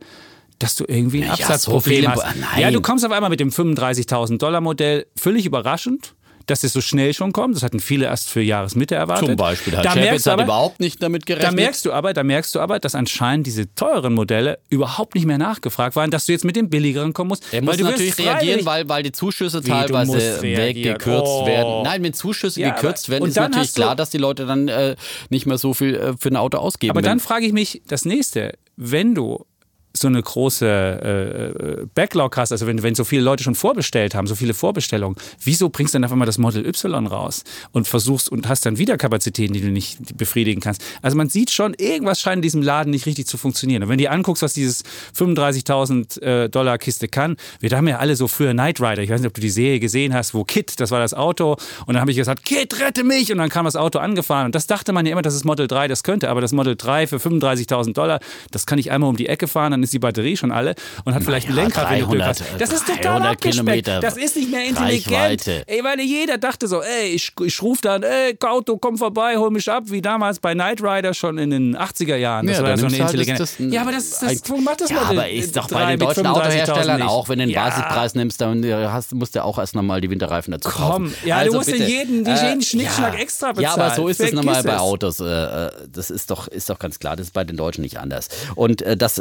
[0.59, 2.35] dass du irgendwie ein Ja, Absatzproblem so hast.
[2.39, 2.61] Nein.
[2.61, 6.13] Ja, du kommst auf einmal mit dem 35.000 Dollar Modell völlig überraschend.
[6.51, 7.55] Dass es so schnell schon kommt.
[7.55, 9.27] Das hatten viele erst für Jahresmitte erwartet.
[9.27, 9.73] Zum Beispiel.
[9.73, 11.51] Herr Da Chapitz merkst du hat aber- überhaupt nicht damit gerechnet.
[11.51, 15.25] Da merkst du aber, da merkst du aber, dass anscheinend diese teuren Modelle überhaupt nicht
[15.25, 17.45] mehr nachgefragt waren, dass du jetzt mit dem billigeren kommen musst.
[17.51, 21.45] Er muss natürlich reagieren, weil, weil die Zuschüsse teilweise weggekürzt Oh.
[21.45, 21.83] werden.
[21.83, 24.95] Nein, wenn Zuschüsse Ja, gekürzt aber- werden, ist natürlich klar, dass die Leute dann äh,
[25.29, 26.91] nicht mehr so viel äh, für ein Auto ausgeben.
[26.91, 29.45] Aber Wenn- dann frage ich mich das nächste, wenn du
[29.93, 34.15] so eine große äh, äh, Backlog hast, also wenn, wenn so viele Leute schon vorbestellt
[34.15, 37.87] haben, so viele Vorbestellungen, wieso bringst du dann einfach mal das Model Y raus und
[37.87, 40.81] versuchst und hast dann wieder Kapazitäten, die du nicht befriedigen kannst?
[41.01, 43.83] Also man sieht schon, irgendwas scheint in diesem Laden nicht richtig zu funktionieren.
[43.83, 44.83] Und wenn du dir anguckst, was dieses
[45.17, 49.21] 35.000 äh, Dollar Kiste kann, wir haben ja alle so früher Knight Rider, ich weiß
[49.21, 52.01] nicht, ob du die Serie gesehen hast, wo Kit, das war das Auto, und dann
[52.01, 53.31] habe ich gesagt, Kit, rette mich!
[53.31, 54.47] Und dann kam das Auto angefahren.
[54.47, 56.75] Und das dachte man ja immer, das ist Model 3, das könnte, aber das Model
[56.75, 58.19] 3 für 35.000 Dollar,
[58.51, 61.13] das kann ich einmal um die Ecke fahren, dann ist die Batterie schon alle und
[61.15, 62.43] hat vielleicht ein ja, Lenkrad, du Glück 300, hast.
[62.59, 63.51] Das ist total 300 abgespeckt.
[63.85, 65.15] Kilometer Das ist nicht mehr intelligent.
[65.15, 65.63] Reichweite.
[65.67, 69.49] Ey, weil jeder dachte so, ey, ich, ich rufe dann, ey, Auto, komm vorbei, hol
[69.49, 72.47] mich ab, wie damals bei Knight Rider schon in den 80er Jahren.
[72.47, 73.39] Das Ja, war so eine du halt intelligente.
[73.43, 75.75] das- das- ja, aber das, das, ein- macht das ja, Model aber ist doch 3
[75.75, 77.65] bei den deutschen 35.000 Autoherstellern auch, wenn du den Ja.
[77.69, 81.15] Basispreis nimmst, dann äh, hast, musst du auch erst nochmal die Winterreifen dazu Komm, kaufen.
[81.25, 81.83] ja, du Also musst bitte.
[81.85, 83.95] jeden- die- jeden Schnickschnack extra Ja, aber bezahlen.
[83.95, 84.79] so ist es Vergiss nochmal bei es.
[84.79, 85.19] Autos.
[85.19, 85.23] äh,
[85.67, 88.27] äh, Das ist doch, ist doch ganz klar, das ist bei den Deutschen nicht anders.
[88.55, 89.15] Und äh, dass,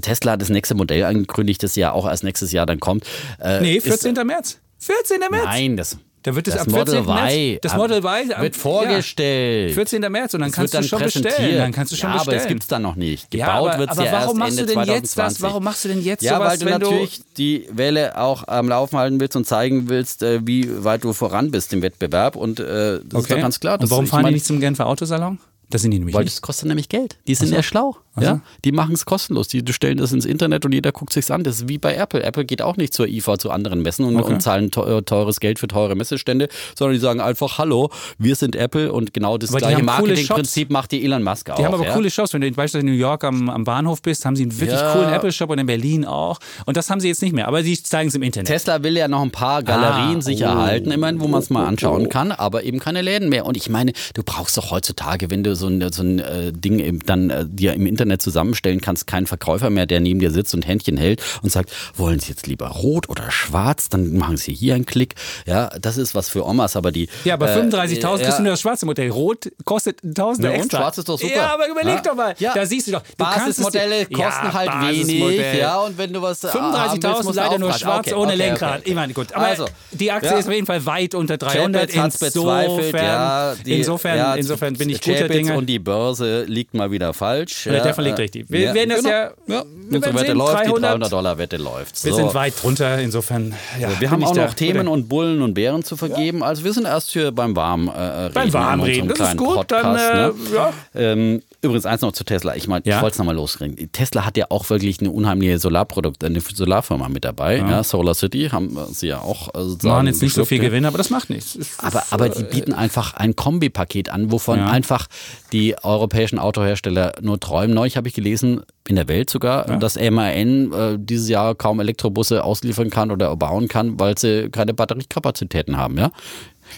[0.00, 3.04] Tesla das nächste Modell angekündigt, das ja auch erst nächstes Jahr dann kommt.
[3.40, 4.14] äh, Nee, ist- 14.
[4.26, 4.58] März.
[4.78, 5.20] 14.
[5.30, 5.44] März.
[5.44, 6.98] Nein, das, Da wird es das am 14.
[7.04, 7.32] Model März.
[7.32, 8.60] Y Das Model Y am- wird ja.
[8.60, 9.74] vorgestellt.
[9.74, 10.00] 14.
[10.10, 11.58] März und dann Es kannst du schon bestellen.
[11.58, 12.36] Dann kannst du schon ja, bestellen.
[12.38, 13.30] aber es gibt es dann noch nicht.
[13.30, 14.94] Gebaut Ja, aber, wird es aber ja warum erst machst Ende du denn 2020.
[15.02, 15.42] jetzt das?
[15.42, 18.98] Warum machst du denn jetzt ja, sowas, weil du natürlich die Welle auch am Laufen
[18.98, 22.34] halten willst und zeigen willst, äh, wie weit du voran bist im Wettbewerb.
[22.36, 23.80] Und äh, das ist doch ganz klar.
[23.80, 25.38] Und warum fahren meine, die nicht zum Genfer Autosalon?
[25.70, 26.36] Das sind die nämlich Weil nicht.
[26.36, 27.18] das kostet nämlich Geld.
[27.26, 27.96] Die sind ja schlau.
[28.18, 28.40] Ja?
[28.64, 29.48] Die machen es kostenlos.
[29.48, 31.44] Die stellen das ins Internet und jeder guckt sich's an.
[31.44, 32.22] Das ist wie bei Apple.
[32.22, 34.32] Apple geht auch nicht zur IFA zu anderen Messen und, Okay.
[34.34, 38.56] und zahlen teu- teures Geld für teure Messestände, sondern die sagen einfach, hallo, wir sind
[38.56, 41.56] Apple und genau das Aber gleiche Marketingprinzip macht die Elon Musk auch.
[41.56, 41.92] Die haben aber ja?
[41.94, 42.32] coole Shops.
[42.32, 44.92] Wenn du beispielsweise in New York am, am Bahnhof bist, haben sie einen wirklich Ja.
[44.92, 46.38] coolen Apple-Shop und in Berlin auch.
[46.64, 47.48] Und das haben sie jetzt nicht mehr.
[47.48, 48.46] Aber die zeigen es im Internet.
[48.46, 50.46] Tesla will ja noch ein paar Galerien Ah, sich oh.
[50.46, 53.44] erhalten, immerhin, wo man es mal anschauen kann, aber eben keine Läden mehr.
[53.44, 57.00] Und ich meine, du brauchst doch heutzutage, wenn du so ein, so ein äh, Ding
[57.06, 60.66] dann äh, dir im Internet zusammenstellen kannst, keinen Verkäufer mehr, der neben dir sitzt und
[60.66, 63.88] Händchen hält und sagt, wollen Sie jetzt lieber rot oder schwarz?
[63.88, 65.14] Dann machen Sie hier einen Klick.
[65.46, 67.08] Ja, das ist was für Omas, aber die.
[67.24, 69.10] ja, aber äh, 35.000 kriegst du nur das schwarze Modell.
[69.10, 70.78] Rot kostet 1.000 Ja, extra.
[70.78, 71.34] schwarz ist doch super.
[71.34, 72.00] Ja, aber überleg Ja.
[72.02, 72.34] doch mal.
[72.38, 72.54] Ja.
[72.54, 73.02] Da siehst du doch.
[73.02, 75.38] Du Basismodelle kosten Ja, halt Basismodell.
[75.38, 78.06] wenig, ja, und wenn du was äh, haben willst, 35.000 musst du leider nur schwarz
[78.06, 78.80] Okay, ohne okay, Lenkrad.
[78.80, 78.88] okay.
[78.90, 79.32] Ich meine, gut.
[79.32, 80.36] Aber Also, die Aktie ja.
[80.38, 81.82] ist auf jeden Fall weit unter 300.
[81.90, 83.54] Chapitz hat's bezweifelt, Insofern, ja.
[83.64, 85.58] Die, insofern, ja, insofern bin ich guter Chapitz Dinge.
[85.58, 87.66] und die Börse liegt mal wieder falsch.
[87.66, 88.46] Ja, der verlegt richtig.
[88.48, 89.30] Wir werden das ja- ja.
[89.46, 89.64] wir
[89.96, 90.76] Unsere Wette sehen, läuft, 300.
[90.76, 92.04] die 300 Dollar Wette läuft.
[92.04, 92.16] Wir So.
[92.18, 93.54] sind weit drunter, insofern.
[93.80, 96.42] Ja, Wir haben auch noch Themen guter- und Bullen und Bären zu vergeben.
[96.42, 100.10] Also wir sind erst hier beim Warm äh, Beim Warmreden, das ist gut, dann, Podcast,
[100.10, 100.34] äh, ne?
[100.54, 100.72] ja.
[100.94, 102.54] ähm, Übrigens eins noch zu Tesla.
[102.54, 102.96] Ich meine, Ja?
[102.96, 103.90] ich wollte es nochmal losreden.
[103.92, 107.56] Tesla hat ja auch wirklich eine unheimliche Solarprodukt, eine Solarfirma mit dabei.
[107.58, 107.82] Ja.
[107.82, 109.88] Solar City haben sie ja auch äh, sozusagen.
[109.94, 110.64] machen jetzt nicht so viel ja.
[110.68, 111.56] Gewinn, aber das macht nichts.
[111.56, 114.66] Es- Aber, aber die bieten einfach ein Kombipaket an, wovon Ja.
[114.70, 115.06] einfach
[115.52, 117.74] die europäischen Autohersteller nur träumen.
[117.74, 122.44] Neulich habe ich gelesen, in der Welt sogar, dass MAN äh, dieses Jahr kaum Elektrobusse
[122.44, 125.98] ausliefern kann oder bauen kann, weil sie keine Batteriekapazitäten haben.
[125.98, 126.12] Ja?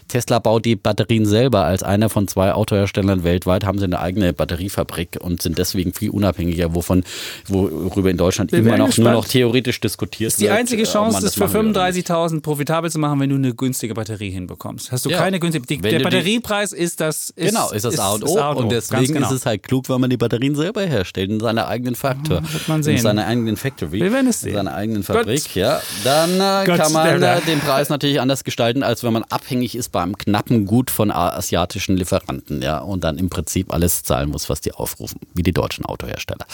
[0.09, 1.65] Tesla baut die Batterien selber.
[1.65, 6.11] Als einer von zwei Autoherstellern weltweit haben sie eine eigene Batteriefabrik und sind deswegen viel
[6.11, 7.05] unabhängiger, wovon,
[7.49, 9.05] worüber in Deutschland Wir immer noch gespannt.
[9.05, 10.53] nur noch theoretisch diskutiert Die wird.
[10.53, 12.09] einzige äh, Chance, das für machen will oder nicht.
[12.09, 14.93] 35.000 profitabel zu machen, wenn du eine günstige Batterie hinbekommst.
[14.93, 15.19] Hast du Ja.
[15.19, 15.67] keine günstige.
[15.67, 17.31] Die, der die- Batteriepreis ist das.
[17.31, 18.27] Ist, Genau, ist das A und O.
[18.35, 19.27] das A Und deswegen genau.
[19.29, 22.43] ist es halt klug, wenn man die Batterien selber herstellt, in seiner eigenen Faktor.
[22.53, 22.97] wird man sehen.
[22.97, 24.01] In seiner eigenen Factory.
[24.01, 24.51] Wir werden es sehen.
[24.51, 25.17] In seiner eigenen Gott.
[25.17, 25.81] Fabrik, ja.
[26.05, 29.75] Dann äh, Gott, kann man äh, den Preis natürlich anders gestalten, als wenn man abhängig
[29.79, 32.79] ist beim knappen Gut von asiatischen Lieferanten, ja.
[32.79, 36.45] Und dann im Prinzip alles zahlen muss, was die aufrufen, wie die deutschen Autohersteller.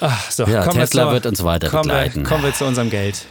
[0.00, 2.16] Ach, so, Ja, Tesla zu- wird uns weiter kommen begleiten.
[2.20, 3.24] Wir, kommen wir zu unserem Geld.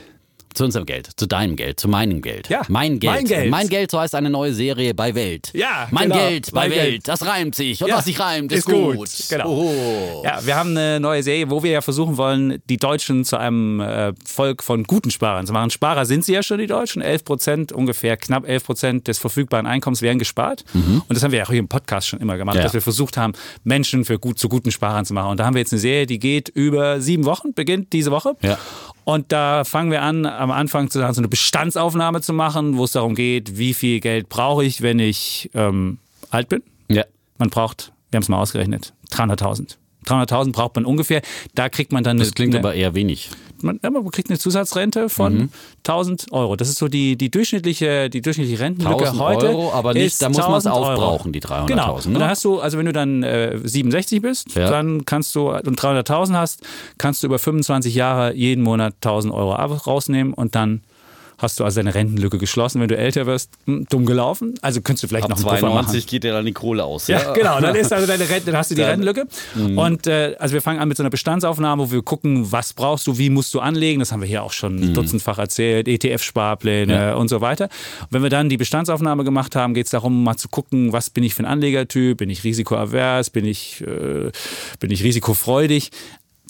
[0.58, 2.50] Zu unserem Geld, zu deinem Geld, zu meinem Geld.
[2.50, 3.14] Ja, mein Geld.
[3.14, 3.50] mein Geld.
[3.52, 5.52] Mein Geld, so heißt eine neue Serie bei Welt.
[5.54, 6.28] Ja, Mein genau.
[6.28, 6.90] Geld bei Mein Welt.
[6.90, 7.08] Geld.
[7.08, 7.82] Das reimt sich.
[7.84, 8.96] Und Ja, was sich reimt, ist, ist gut.
[8.96, 9.10] gut.
[9.30, 9.50] Genau.
[9.50, 10.24] Oh.
[10.26, 13.80] Ja, wir haben eine neue Serie, wo wir ja versuchen wollen, die Deutschen zu einem
[13.80, 15.70] äh, Volk von guten Sparern zu machen.
[15.70, 17.02] Sparer sind sie ja schon, die Deutschen.
[17.02, 20.66] 11 Prozent, ungefähr knapp 11 Prozent des verfügbaren Einkommens werden gespart.
[20.74, 22.60] Und das haben wir ja auch hier im Podcast schon immer gemacht, Mhm.
[22.60, 22.64] Ja.
[22.64, 25.30] dass wir versucht haben, Menschen für gut, zu guten Sparern zu machen.
[25.32, 28.34] Und da haben wir jetzt eine Serie, die geht über sieben Wochen, beginnt diese Woche.
[28.42, 28.58] Ja.
[29.08, 32.84] Und da fangen wir an, am Anfang zu sagen, so eine Bestandsaufnahme zu machen, wo
[32.84, 36.62] es darum geht, wie viel Geld brauche ich, wenn ich ähm, alt bin.
[36.90, 37.06] Ja.
[37.38, 39.78] Man braucht, wir haben es mal ausgerechnet, 300.000.
[40.06, 41.22] 300.000 braucht man ungefähr.
[41.56, 43.30] Da kriegt man dann Das klingt eine, aber eher wenig.
[43.64, 45.50] Man, man kriegt eine Zusatzrente von mhm.
[45.80, 46.56] 1000 Euro.
[46.56, 49.50] Das ist so die, die durchschnittliche, die durchschnittliche Rentenlücke heute.
[49.50, 51.66] Euro, aber nicht, da muss man es aufbrauchen, die 300.000.
[51.68, 51.98] Genau.
[51.98, 52.04] Ne?
[52.06, 54.70] Und dann hast du, also wenn du dann äh, 67 bist, ja.
[54.70, 56.64] dann kannst du und 300.000 hast,
[56.98, 60.82] kannst du über 25 Jahre jeden Monat 1000 Euro rausnehmen und dann
[61.38, 62.82] hast du also deine Rentenlücke geschlossen.
[62.82, 64.56] Wenn du älter wirst, hm, dumm gelaufen.
[64.62, 66.10] Also könntest du vielleicht Ab noch einen 92 machen.
[66.10, 67.08] geht dir dann die Kohle aus.
[67.08, 67.60] Ja, ja genau.
[67.60, 69.28] Dann ist also deine Rente, dann hast du die dann, Rentenlücke.
[69.56, 69.78] Mhm.
[69.78, 73.06] Und äh, also wir fangen an mit so einer Bestandsaufnahme, wo wir gucken, was brauchst
[73.08, 74.00] du, wie musst du anlegen.
[74.00, 74.94] Das haben wir hier auch schon mhm.
[74.94, 75.88] dutzendfach erzählt.
[75.88, 77.14] ETF-Sparpläne ja.
[77.16, 77.66] und so weiter.
[78.02, 81.10] Und wenn wir dann die Bestandsaufnahme gemacht haben, geht es darum, mal zu gucken, was
[81.10, 82.18] bin ich für ein Anlegertyp?
[82.18, 83.30] Bin ich risikoavers?
[83.30, 84.32] Bin ich, äh,
[84.80, 85.92] bin ich risikofreudig?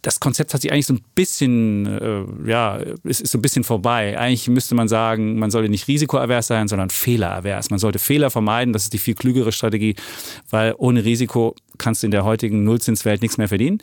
[0.07, 3.65] Das Konzept hat sich eigentlich so ein bisschen, äh, ja, ist, ist so ein bisschen
[3.65, 4.17] vorbei.
[4.17, 7.71] Eigentlich müsste man sagen, man sollte nicht risikoavers sein, sondern fehleravers.
[7.71, 8.71] Man sollte Fehler vermeiden.
[8.71, 9.95] Das ist die viel klügere Strategie,
[10.49, 13.79] weil ohne Risiko kannst du in der heutigen Nullzinswelt nichts mehr verdienen.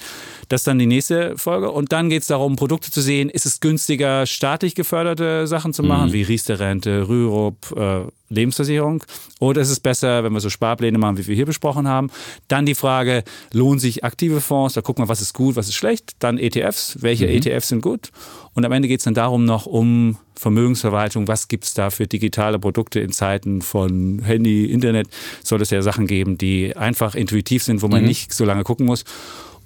[0.48, 1.70] Das ist dann die nächste Folge.
[1.70, 3.30] Und dann geht es darum, Produkte zu sehen.
[3.30, 6.12] Ist es günstiger, staatlich geförderte Sachen zu machen, mhm.
[6.12, 9.04] wie Riester-Rente, Rürup, äh, Lebensversicherung?
[9.40, 12.10] Oder ist es besser, wenn wir so Sparpläne machen, wie wir hier besprochen haben?
[12.48, 14.74] Dann die Frage, lohnen sich aktive Fonds?
[14.74, 16.12] Da gucken wir, was ist gut, was ist schlecht.
[16.18, 17.34] Dann ETFs, welche mhm.
[17.34, 18.10] ETFs sind gut?
[18.54, 21.28] Und am Ende geht es dann darum noch um Vermögensverwaltung.
[21.28, 25.08] Was gibt es da für digitale Produkte in Zeiten von Handy, Internet?
[25.42, 28.08] Soll es ja Sachen geben, die einfach intuitiv sind, wo man mhm.
[28.08, 29.04] nicht so lange gucken muss.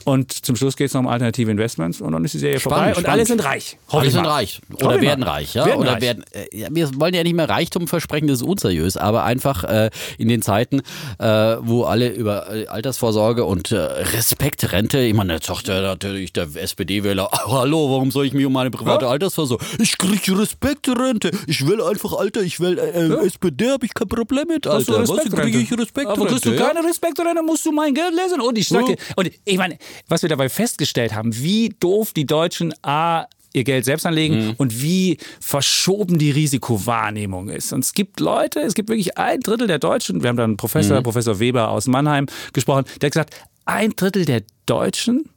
[0.04, 2.76] Und zum Schluss geht es noch um alternative Investments und dann ist die Serie spannend,
[2.76, 3.08] vorbei und spannend.
[3.08, 3.78] alle sind reich.
[3.88, 4.60] Alle sind reich.
[4.82, 5.66] Oder werden reich, ja?
[5.66, 6.02] Werden Oder reich.
[6.02, 6.24] werden.
[6.32, 9.90] Äh, ja, wir wollen ja nicht mehr Reichtum versprechen, das ist unseriös, aber einfach äh,
[10.18, 10.80] in den Zeiten,
[11.18, 11.24] äh,
[11.60, 16.48] wo alle über äh, Altersvorsorge und äh, Respektrente, ich meine, jetzt sagt der natürlich der
[16.54, 19.10] SPD-Wähler, oh, hallo, warum soll ich mich um meine private ja?
[19.10, 19.64] Altersvorsorge?
[19.78, 21.30] Ich kriege Respektrente.
[21.46, 23.16] Ich will einfach Alter, ich will äh, ja?
[23.22, 25.06] SPD, habe ich kein Problem mit, Alter.
[25.08, 26.20] Was kriege ich Respektrente?
[26.20, 28.40] Aber kriegst du keine Respektrente, musst du mein Geld lesen.
[28.40, 29.78] Und ich sage, und ich meine,
[30.08, 34.54] was wir dabei festgestellt haben, wie doof die Deutschen A ihr Geld selbst anlegen mhm.
[34.58, 37.72] und wie verschoben die Risikowahrnehmung ist.
[37.72, 40.56] Und es gibt Leute, es gibt wirklich ein Drittel der Deutschen, wir haben da einen
[40.56, 41.02] Professor, mhm.
[41.02, 45.28] Professor Weber aus Mannheim gesprochen, der hat gesagt, ein Drittel der Deutschen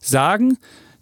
[0.00, 0.58] sagen,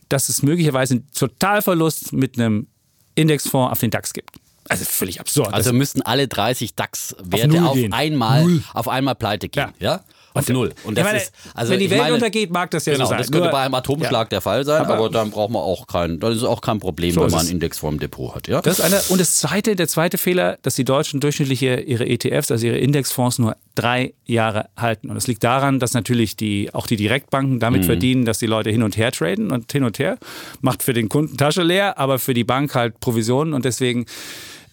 [0.09, 2.69] dass es möglicherweise einen Totalverlust mit einem
[3.14, 4.31] Indexfonds auf den DAX gibt.
[4.69, 5.53] Also völlig absurd.
[5.53, 9.73] Also müssten alle 30 DAX-Werte auf, auf, einmal, auf einmal pleite gehen.
[9.79, 9.92] Ja.
[9.95, 10.05] ja?
[10.38, 10.72] Auf null.
[10.85, 13.11] Und das meine, ist, also wenn die Welt meine, untergeht, mag das ja genau, so
[13.11, 13.18] sein.
[13.18, 14.29] Das könnte Nur, bei einem Atomschlag ja.
[14.29, 17.12] der Fall sein, aber, aber, dann braucht man auch kein, das ist auch kein Problem,
[17.12, 18.49] so wenn man einen Index vor dem Depot hat.
[18.49, 18.61] Ja?
[18.61, 22.51] Das ist eine, und das zweite, der zweite Fehler, dass die Deutschen durchschnittliche ihre ETFs,
[22.51, 25.09] also ihre Indexfonds nur drei Jahre halten.
[25.09, 27.87] Und das liegt daran, dass natürlich die, auch die Direktbanken damit mhm.
[27.87, 30.18] verdienen, dass die Leute hin und her traden und hin und her
[30.61, 34.07] macht für den Kunden Tasche leer, aber für die Bank halt Provisionen und deswegen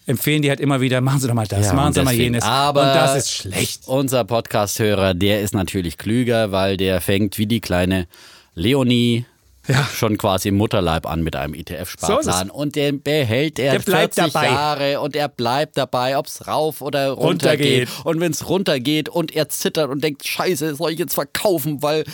[0.06, 2.44] empfehlen die halt immer wieder, machen Sie doch mal das, ja, machen Sie mal jenes.
[2.44, 3.82] Aber und das ist schlecht.
[3.86, 8.06] Unser Podcast-Hörer, der ist natürlich klüger, weil der fängt wie die kleine
[8.54, 9.24] Leonie
[9.66, 9.84] ja.
[9.94, 12.48] schon quasi im Mutterleib an mit einem ETF-Sparplan.
[12.48, 14.46] So und den behält er der 40 dabei.
[14.46, 17.88] Jahre und er bleibt dabei, ob es rauf oder runter, runter geht.
[18.04, 21.82] Und wenn es runter geht und er zittert und denkt, scheiße, soll ich jetzt verkaufen,
[21.82, 22.04] weil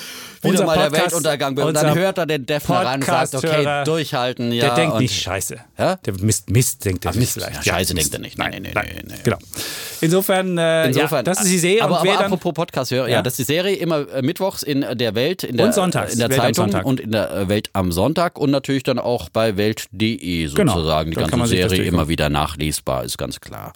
[0.42, 1.66] wieder mal Podcast, der Weltuntergang wird.
[1.66, 4.52] Und dann hört er den Defner ran und sagt, okay, durchhalten.
[4.52, 5.56] Ja, der denkt nicht scheiße.
[5.78, 5.96] Ja?
[5.96, 7.64] Der Mist, Mist denkt er Mist, vielleicht.
[7.64, 8.38] Scheiße denkt er nicht.
[8.38, 9.04] Nein, nein, nein.
[9.06, 9.18] nein.
[9.22, 9.38] Genau.
[10.00, 11.82] Insofern, äh, Insofern ja, das ist die Serie.
[11.82, 13.16] Aber, aber apropos Podcast-Hörer, ja.
[13.16, 16.14] ja, das ist die Serie immer äh, mittwochs in der Welt, in der, und sonntags,
[16.14, 19.28] in der Welt Zeitung und in der äh, Welt am Sonntag und natürlich dann auch
[19.28, 20.72] bei Welt.de genau.
[20.72, 21.10] sozusagen.
[21.10, 21.26] Genau.
[21.26, 23.72] Die ganze Serie immer wieder nachlesbar, ist ganz klar.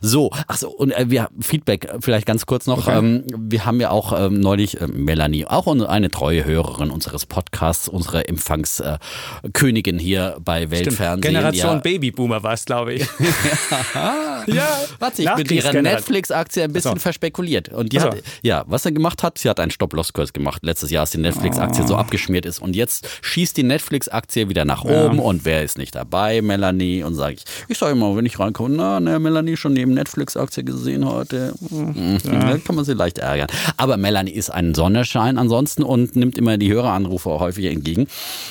[0.00, 2.86] So, achso, und äh, wir Feedback vielleicht ganz kurz noch.
[2.86, 2.98] Okay.
[2.98, 7.88] Ähm, wir haben ja auch ähm, neulich äh, Melanie, auch eine treue Hörerin unseres Podcasts,
[7.88, 11.20] unsere Empfangskönigin hier bei Weltfernsehen.
[11.20, 11.80] Generation ja.
[11.80, 13.02] Babyboomer war es, glaube ich.
[14.46, 17.00] ja, hat sich mit ihrer Netflix-Aktie ein bisschen so.
[17.00, 17.68] verspekuliert.
[17.68, 18.16] Und die also.
[18.16, 21.18] hat, ja, was er gemacht hat, sie hat einen Stop-Loss-Kurs gemacht letztes Jahr, als die
[21.18, 21.88] Netflix-Aktie oh.
[21.88, 22.60] so abgeschmiert ist.
[22.60, 25.06] Und jetzt schießt die Netflix-Aktie wieder nach ja.
[25.06, 25.18] oben.
[25.18, 26.42] Und wer ist nicht dabei?
[26.42, 27.02] Melanie.
[27.02, 30.64] Und sage ich, ich sage immer, wenn ich reinkomme, na, ne, Melanie schon neben Netflix-Aktie
[30.64, 31.54] gesehen heute.
[31.60, 32.18] Mhm.
[32.24, 32.58] Ja.
[32.58, 33.48] kann man sie leicht ärgern.
[33.76, 38.06] Aber Melanie ist ein Sonnenschein ansonsten und nimmt immer die Höreranrufe häufig entgegen,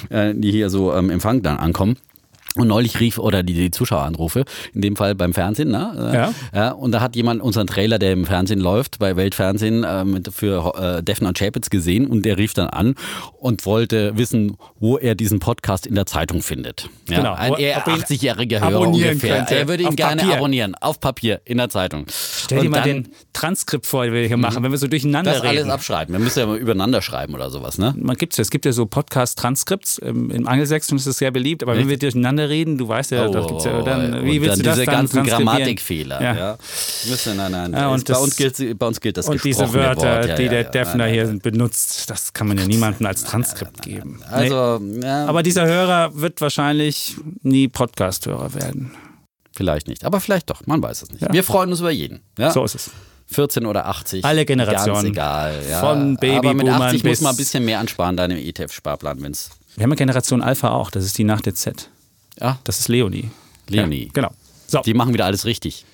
[0.10, 1.97] äh, die hier so im ähm, Empfang dann ankommen.
[2.58, 6.12] Und neulich rief, oder die, die Zuschaueranrufe, in dem Fall beim Fernsehen, ne?
[6.13, 6.34] Ja.
[6.54, 6.71] ja.
[6.73, 11.01] Und da hat jemand unseren Trailer, der im Fernsehen läuft, bei Weltfernsehen, äh, für äh,
[11.01, 12.95] Defner und Chapitz gesehen und der rief dann an
[13.39, 16.89] und wollte wissen, wo er diesen Podcast in der Zeitung findet.
[17.08, 17.17] Ja?
[17.17, 17.34] Genau.
[17.36, 19.38] Ein eher 80-jähriger Hörer ungefähr.
[19.38, 19.56] Könnte.
[19.56, 20.36] Er würde ihn gerne Papier.
[20.36, 22.06] abonnieren, auf Papier, in der Zeitung.
[22.51, 25.57] Stell dir mal den, Transkript vor, wir hier machen, wenn wir so durcheinander Das reden.
[25.63, 26.13] alles abschreiben.
[26.13, 27.93] Wir müssen ja mal übereinander schreiben oder sowas, ne?
[27.97, 29.97] Man gibt's ja, es gibt ja so Podcast-Transkripts.
[29.99, 33.27] Im, Im Angelsächsischen ist das sehr beliebt, aber wenn wir durcheinander reden, du weißt ja,
[33.29, 35.23] da gibt's ja dann, wie willst dann du das diese dann ganzen?
[35.25, 36.21] Grammatikfehler.
[36.21, 36.35] Ja.
[36.35, 36.57] Ja.
[37.09, 37.73] Müssen, nein, nein.
[37.73, 40.27] Ja, und bei, das- uns gilt, bei uns gilt das Und diese Wörter.
[40.27, 40.63] Ja, die der.
[40.65, 44.19] Defner hier benutzt, das kann man ja niemandem als Transkript geben.
[44.19, 44.25] Nee.
[44.25, 48.91] Also, ja, Aber dieser Hörer wird wahrscheinlich nie Podcast-Hörer werden.
[49.53, 50.05] Vielleicht nicht.
[50.05, 51.21] Aber vielleicht doch, man weiß es nicht.
[51.21, 51.31] Ja.
[51.31, 52.21] Wir freuen uns über jeden.
[52.37, 52.51] Ja?
[52.51, 52.91] So ist es.
[53.27, 54.25] 14 oder 80.
[54.25, 54.93] Alle Generationen.
[54.95, 55.63] Ganz egal.
[55.69, 55.79] Ja.
[55.79, 59.51] Von Aber mit Babyboomern 80 muss man ein bisschen mehr ansparen, deinem ETF-Sparplan, wenn's.
[59.75, 61.89] Wir haben ja Generation Alpha auch, das ist die nach der Z.
[62.39, 63.29] Ja, Das ist Leonie.
[63.69, 64.09] Leonie.
[64.13, 64.31] Genau.
[64.67, 65.85] So, Die machen wieder alles richtig.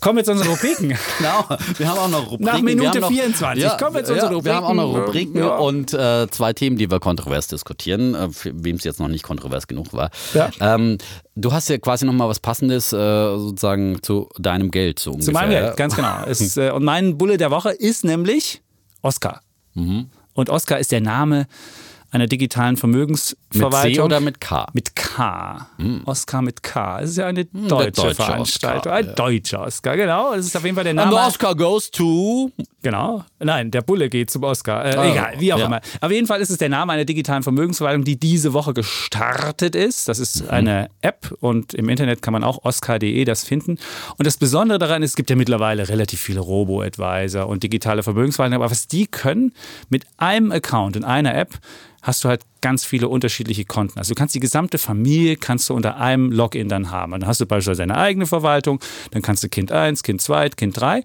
[0.00, 0.96] Kommen wir zu unseren Rubriken.
[1.18, 1.44] Genau,
[1.78, 2.44] wir haben auch noch Rubriken.
[2.44, 3.64] Nach Minute noch, 24.
[3.64, 5.06] Ja, Kommen wir zu unseren ja, Wir haben auch noch Rubriken.
[5.06, 5.56] Rubriken Ja.
[5.56, 9.66] und äh, zwei Themen, die wir kontrovers diskutieren, äh, wem es jetzt noch nicht kontrovers
[9.66, 10.10] genug war.
[10.34, 10.50] Ja.
[10.60, 10.98] Ähm,
[11.34, 15.26] du hast ja quasi noch mal was Passendes äh, sozusagen zu deinem Geld so ungefähr.
[15.26, 15.50] Zu meinem?
[15.50, 16.16] Geld, ganz genau.
[16.26, 18.62] Es, äh, und mein Bulle der Woche ist nämlich
[19.02, 19.40] Oscar.
[19.74, 20.10] Mhm.
[20.34, 21.46] Und Oscar ist der Name
[22.10, 23.94] einer digitalen Mit Vermögensverwaltung.
[23.94, 24.66] C oder mit K?
[24.72, 25.68] Mit K.
[26.04, 27.00] Oscar mit K.
[27.00, 28.92] Es ist ja eine der deutsche, deutsche Veranstaltung.
[28.92, 29.12] Oscar, Ein ja.
[29.12, 30.34] deutscher Oscar, genau.
[30.34, 31.10] Das ist auf jeden Fall der And Name.
[31.12, 32.50] the Oscar goes to.
[32.82, 33.24] Genau.
[33.40, 34.84] Nein, der Bulle geht zum Oscar.
[34.84, 35.66] Äh, Ah, egal, wie auch ja.
[35.66, 35.80] immer.
[36.00, 40.08] Auf jeden Fall ist es der Name einer digitalen Vermögensverwaltung, die diese Woche gestartet ist.
[40.08, 40.50] Das ist Mhm.
[40.50, 43.78] eine App und im Internet kann man auch oscar.de das finden.
[44.16, 48.62] Und das Besondere daran ist, es gibt ja mittlerweile relativ viele Robo-Advisor und digitale Vermögensverwaltungen.
[48.62, 49.52] Aber was die können,
[49.88, 51.58] mit einem Account in einer App
[52.06, 53.98] hast du halt ganz viele unterschiedliche Konten.
[53.98, 57.12] Also du kannst die gesamte Familie kannst du unter einem Login dann haben.
[57.12, 60.80] Dann hast du beispielsweise deine eigene Verwaltung, dann kannst du Kind 1, Kind 2, Kind
[60.80, 61.02] 3.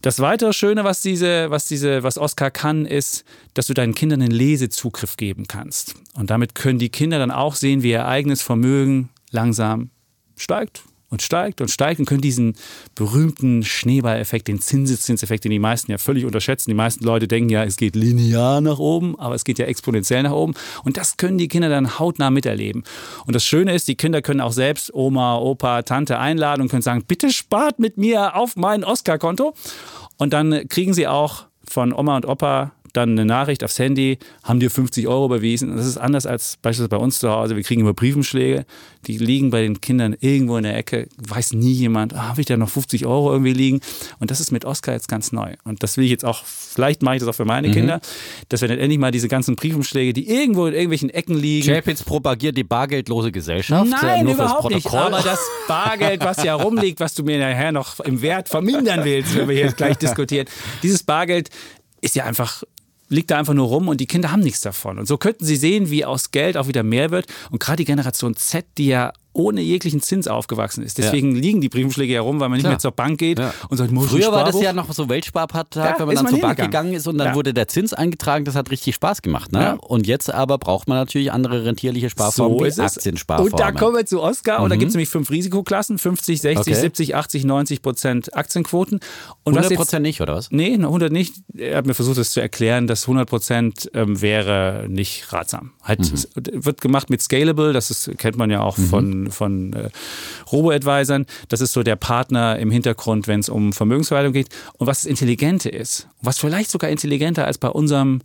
[0.00, 4.22] Das weitere Schöne, was diese, was diese, was Oscar kann, ist, dass du deinen Kindern
[4.22, 5.96] einen Lesezugriff geben kannst.
[6.14, 9.90] Und damit können die Kinder dann auch sehen, wie ihr eigenes Vermögen langsam
[10.36, 12.54] steigt und steigt und steigt und können diesen
[12.94, 16.70] berühmten Schneeballeffekt, den Zinseszinseffekt, den die meisten ja völlig unterschätzen.
[16.70, 20.22] Die meisten Leute denken ja, es geht linear nach oben, aber es geht ja exponentiell
[20.22, 20.54] nach oben.
[20.84, 22.84] Und das können die Kinder dann hautnah miterleben.
[23.26, 26.82] Und das Schöne ist, die Kinder können auch selbst Oma, Opa, Tante einladen und können
[26.82, 29.54] sagen, bitte spart mit mir auf mein Oscar-Konto.
[30.18, 34.60] Und dann kriegen sie auch von Oma und Opa dann eine Nachricht aufs Handy, haben
[34.60, 35.76] dir 50 Euro überwiesen.
[35.76, 37.56] Das ist anders als beispielsweise bei uns zu Hause.
[37.56, 38.64] Wir kriegen immer Briefumschläge,
[39.06, 41.08] die liegen bei den Kindern irgendwo in der Ecke.
[41.16, 43.80] Weiß nie jemand, ah, habe ich da noch 50 Euro irgendwie liegen?
[44.18, 45.54] Und das ist mit Oscar jetzt ganz neu.
[45.64, 48.00] Und das will ich jetzt auch, vielleicht mache ich das auch für meine Kinder,
[48.48, 52.02] dass wir dann endlich mal diese ganzen Briefumschläge, die irgendwo in irgendwelchen Ecken liegen, Chapitz
[52.02, 53.90] propagiert die bargeldlose Gesellschaft.
[53.90, 54.86] äh, Nein, nur überhaupt nicht.
[54.92, 59.36] Aber das Bargeld, was ja rumliegt, was du mir nachher noch im Wert vermindern willst,
[59.36, 60.46] wenn wir hier gleich diskutieren,
[60.82, 61.50] dieses Bargeld
[62.00, 62.62] ist ja einfach
[63.08, 64.98] liegt da einfach nur rum und die Kinder haben nichts davon.
[64.98, 67.26] Und so könnten sie sehen, wie aus Geld auch wieder mehr wird.
[67.50, 70.98] Und gerade die Generation Z, die ja ohne jeglichen Zins aufgewachsen ist.
[70.98, 72.70] Deswegen liegen die Briefumschläge ja rum, weil man nicht Ja.
[72.70, 73.54] mehr zur Bank geht Ja.
[73.68, 76.32] und sagt, muss Früher war das ja noch so Weltspartag, Ja, wenn man dann man
[76.34, 77.34] zur Bank gegangen ist und dann Ja.
[77.34, 78.44] wurde der Zins eingetragen.
[78.44, 79.52] Das hat richtig Spaß gemacht.
[79.52, 79.60] Ne?
[79.60, 79.72] Ja.
[79.74, 82.84] Und jetzt aber braucht man natürlich andere rentierliche Sparformen, So wie.
[82.84, 83.52] Aktiensparformen.
[83.52, 84.60] Und da kommen wir zu Oscar.
[84.62, 86.80] Und da gibt es nämlich fünf Risikoklassen: 50, 60, Okay.
[86.80, 88.94] 70, 80, 90 Prozent Aktienquoten.
[89.44, 90.50] Und was 100 jetzt Prozent nicht, oder was?
[90.50, 91.34] Nee, 100 nicht.
[91.56, 95.72] Er hat mir versucht, das zu erklären, dass 100 Prozent ähm, wäre nicht ratsam.
[95.82, 96.64] Halt, Mhm.
[96.64, 99.90] wird gemacht mit Scalable, das ist, kennt man ja auch von, von äh,
[100.50, 101.26] Robo-Advisern.
[101.48, 104.48] Das ist so der Partner im Hintergrund, wenn es um Vermögensverwaltung geht.
[104.78, 108.20] Und was das Intelligente ist, was vielleicht sogar intelligenter als bei unserem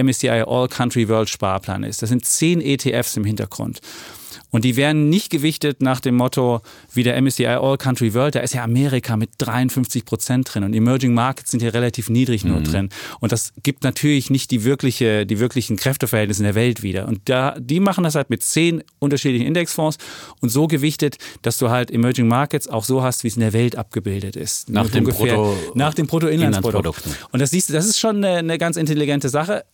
[0.00, 3.80] MSCI All Country World Sparplan ist, das sind zehn ETFs im Hintergrund.
[4.52, 6.60] Und die werden nicht gewichtet nach dem Motto
[6.92, 8.34] wie der MSCI All Country World.
[8.34, 12.44] Da ist ja Amerika mit 53 Prozent drin und Emerging Markets sind hier relativ niedrig
[12.44, 12.90] nur drin.
[13.20, 17.08] Und das gibt natürlich nicht die, wirkliche, die wirklichen Kräfteverhältnisse in der Welt wieder.
[17.08, 19.96] Und da, die machen das halt mit zehn unterschiedlichen Indexfonds
[20.40, 23.54] und so gewichtet, dass du halt Emerging Markets auch so hast, wie es in der
[23.54, 24.68] Welt abgebildet ist.
[24.68, 27.02] Nach dem Brutto- nach dem Bruttoinlandsprodukt.
[27.30, 29.64] Und das siehst du, das ist schon eine, eine ganz intelligente Sache.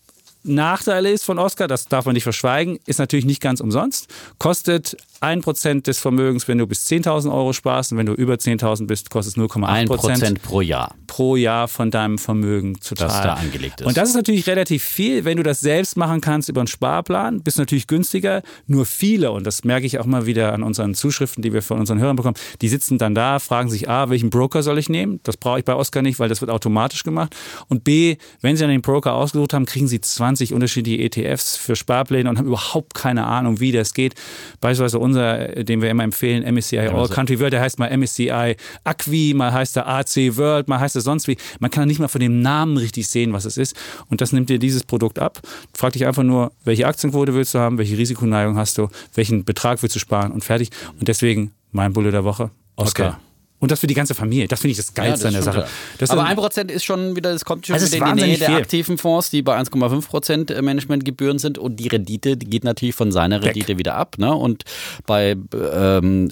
[0.49, 4.09] Nachteil ist von Oscar, das darf man nicht verschweigen, ist natürlich nicht ganz umsonst.
[4.39, 8.87] Kostet 1% des Vermögens, wenn du bis 10.000 Euro sparst und wenn du über 10.000
[8.87, 10.95] bist, kostet es 0,8% 1 Prozent pro Jahr.
[11.09, 13.87] pro Jahr von deinem Vermögen zu Das da angelegt ist.
[13.87, 15.25] Und das ist natürlich relativ viel.
[15.25, 18.43] Wenn du das selbst machen kannst über einen Sparplan, bist du natürlich günstiger.
[18.67, 21.81] Nur viele, und das merke ich auch mal wieder an unseren Zuschriften, die wir von
[21.81, 25.19] unseren Hörern bekommen, die sitzen dann da, fragen sich, A, welchen Broker soll ich nehmen?
[25.25, 27.35] Das brauche ich bei Oscar nicht, weil das wird automatisch gemacht.
[27.69, 31.77] Und B, wenn sie dann den Broker ausgesucht haben, kriegen sie 20 unterschiedliche ETFs für
[31.77, 34.15] Sparpläne und haben überhaupt keine Ahnung, wie das geht.
[34.61, 38.57] Beispielsweise unser, äh, den wir immer empfehlen, MSCI All Country World, der heißt mal MSCI
[38.85, 41.37] Acqui, mal heißt er AC World, mal heißt er sonst wie.
[41.61, 43.77] Man kann nicht mal von dem Namen richtig sehen, was es ist.
[44.09, 45.41] Und das nimmt dir dieses Produkt ab.
[45.75, 49.83] Frag dich einfach nur, welche Aktienquote willst du haben, welche Risikoneigung hast du, welchen Betrag
[49.83, 50.71] willst du sparen und fertig.
[50.99, 53.09] Und deswegen mein Bulle der Woche, Oscar.
[53.09, 53.28] Okay.
[53.61, 54.47] Und das für die ganze Familie.
[54.49, 55.73] Das finde ich das Geilste Ja, an der das ist schon Sache.
[55.99, 58.23] Das aber sind- ein Prozent ist schon wieder, das kommt schon Also wieder in die
[58.23, 58.57] Nähe der viel.
[58.59, 63.11] aktiven Fonds, die bei 1,5 Prozent Managementgebühren sind und die Rendite die geht natürlich von
[63.13, 63.49] seiner Weg.
[63.57, 64.17] Rendite wieder ab.
[64.19, 64.33] Ne?
[64.35, 64.65] Und
[65.07, 65.37] bei
[65.73, 66.29] ähm,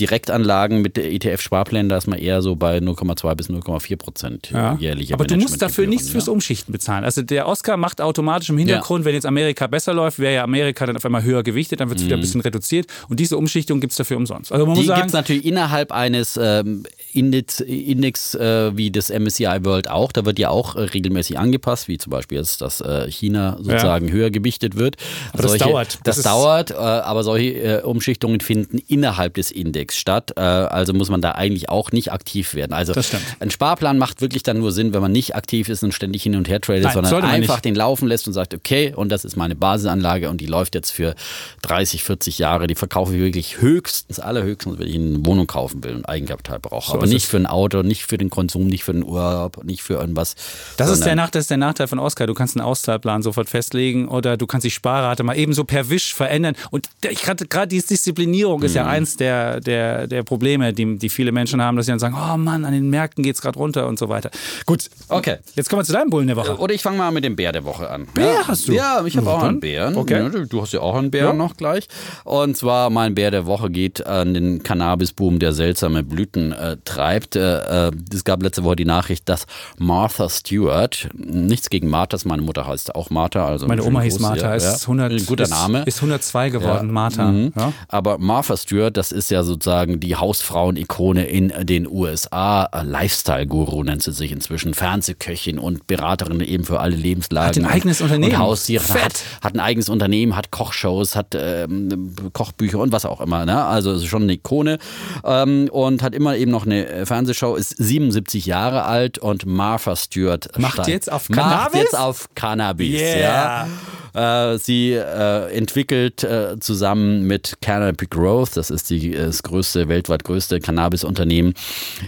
[0.00, 4.76] Direktanlagen mit ETF-Sparplänen, da ist man eher so bei 0,2 bis 0,4 Prozent Ja.
[4.80, 6.32] jährliche Aber du musst dafür nichts fürs ja.
[6.32, 7.04] Umschichten bezahlen.
[7.04, 10.86] Also der Oscar macht automatisch im Hintergrund, wenn jetzt Amerika besser läuft, wäre ja Amerika
[10.86, 12.86] dann auf einmal höher gewichtet, dann wird es wieder ein bisschen reduziert.
[13.08, 14.50] Und diese Umschichtung gibt es dafür umsonst.
[14.52, 14.80] Also man Mhm.
[14.82, 16.69] Die gibt es natürlich innerhalb eines ähm,
[17.12, 20.12] Index, Index äh, wie das MSCI World auch.
[20.12, 24.10] Da wird ja auch äh, regelmäßig angepasst, wie zum Beispiel jetzt, dass äh, China sozusagen
[24.12, 24.96] höher gewichtet wird.
[25.32, 25.98] Aber das dauert.
[26.04, 30.32] Das, Das dauert, äh, aber solche äh, Umschichtungen finden innerhalb des Index statt.
[30.36, 32.72] Äh, also muss man da eigentlich auch nicht aktiv werden.
[32.72, 32.92] Also
[33.40, 36.36] ein Sparplan macht wirklich dann nur Sinn, wenn man nicht aktiv ist und ständig hin
[36.36, 37.64] und her tradet, Nein, sondern einfach nicht.
[37.64, 40.90] den laufen lässt und sagt, okay, und das ist meine Basisanlage und die läuft jetzt
[40.90, 41.14] für
[41.62, 42.66] 30, 40 Jahre.
[42.66, 46.94] Die verkaufe ich wirklich höchstens, allerhöchstens, wenn ich eine Wohnung kaufen will und Eigenkapital brauche.
[46.94, 49.82] Aber ist nicht für ein Auto, nicht für den Konsum, nicht für den Urlaub, nicht
[49.82, 50.34] für irgendwas.
[50.76, 52.26] Das ist, der Nach das ist der Nachteil von Oscar.
[52.26, 55.90] Du kannst einen Auszahlplan sofort festlegen oder du kannst die Sparrate mal eben so per
[55.90, 56.54] Wisch verändern.
[56.70, 58.88] Und ich gerade gerade diese Disziplinierung ist ja Mhm.
[58.90, 62.36] eins der, der, der Probleme, die, die viele Menschen haben, dass sie dann sagen, oh
[62.36, 64.30] Mann, an den Märkten geht es gerade runter und so weiter.
[64.66, 65.36] Gut, Okay.
[65.56, 66.56] jetzt kommen wir zu deinem Bullen der Woche.
[66.58, 68.06] Oder ich fange mal mit dem Bär der Woche an.
[68.14, 68.48] Bär ja.
[68.48, 68.72] hast du?
[68.72, 69.96] Ja, ich habe auch einen Bären.
[69.96, 70.14] Okay.
[70.22, 71.32] Ja, du- du hast ja auch einen Bären Ja.
[71.44, 71.88] noch gleich.
[72.24, 77.36] Und zwar mein Bär der Woche geht an den Cannabisboom, der seltsame Blüten äh, treibt.
[77.36, 79.46] Äh, äh, es gab letzte Woche die Nachricht, dass
[79.78, 83.46] Martha Stewart, nichts gegen Marthas, meine Mutter heißt auch Martha.
[83.46, 84.72] Also Meine Oma hieß Martha, ja, ist, ja.
[84.82, 85.82] 100, Ein guter ist, Name.
[85.84, 87.30] ist 102 geworden, Martha.
[87.30, 87.52] Mhm.
[87.56, 87.72] Ja.
[87.88, 92.64] Aber Martha Stewart, das ist ja sozusagen die Hausfrauen-Ikone in den USA.
[92.72, 94.74] Äh, Lifestyle-Guru nennt sie sich inzwischen.
[94.74, 97.64] Fernsehköchin und Beraterin eben für alle Lebenslagen.
[97.64, 98.38] Hat ein eigenes Unternehmen.
[98.38, 98.82] Haustiere.
[98.88, 103.44] Hat, hat ein eigenes Unternehmen, hat Kochshows, hat ähm, Kochbücher und was auch immer.
[103.46, 103.64] Ne?
[103.64, 104.78] Also ist schon eine Ikone.
[105.24, 109.94] Ähm, und hat immer eben noch eine äh, Fernsehshow, ist 77 Jahre alt und Martha
[109.96, 111.80] Stewart Macht steigt- jetzt auf Macht Cannabis?
[111.80, 113.00] jetzt auf Cannabis.
[113.00, 113.68] Yeah.
[114.14, 114.52] Ja.
[114.54, 120.24] Äh, sie äh, entwickelt äh, zusammen mit Canopy Growth, das ist die, das größte, weltweit
[120.24, 121.54] größte Cannabis-Unternehmen,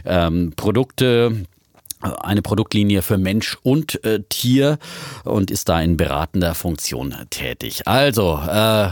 [0.04, 1.44] ähm, Produkte,
[2.02, 4.78] eine Produktlinie für Mensch und äh, Tier
[5.24, 7.82] und ist da in beratender Funktion tätig.
[7.86, 8.88] Also, äh,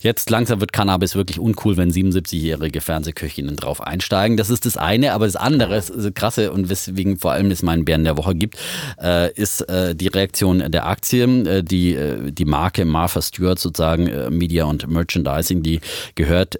[0.00, 4.36] jetzt langsam wird Cannabis wirklich uncool, wenn 77-jährige Fernsehköchinnen drauf einsteigen.
[4.36, 7.84] Das ist das eine, aber das andere, das krasse und weswegen vor allem es meinen
[7.84, 8.56] Bären der Woche gibt,
[9.00, 11.46] äh, ist äh, die Reaktion der Aktien.
[11.46, 15.80] Äh, die, äh, die Marke Martha Stewart sozusagen, Media und Merchandising, die
[16.14, 16.56] gehört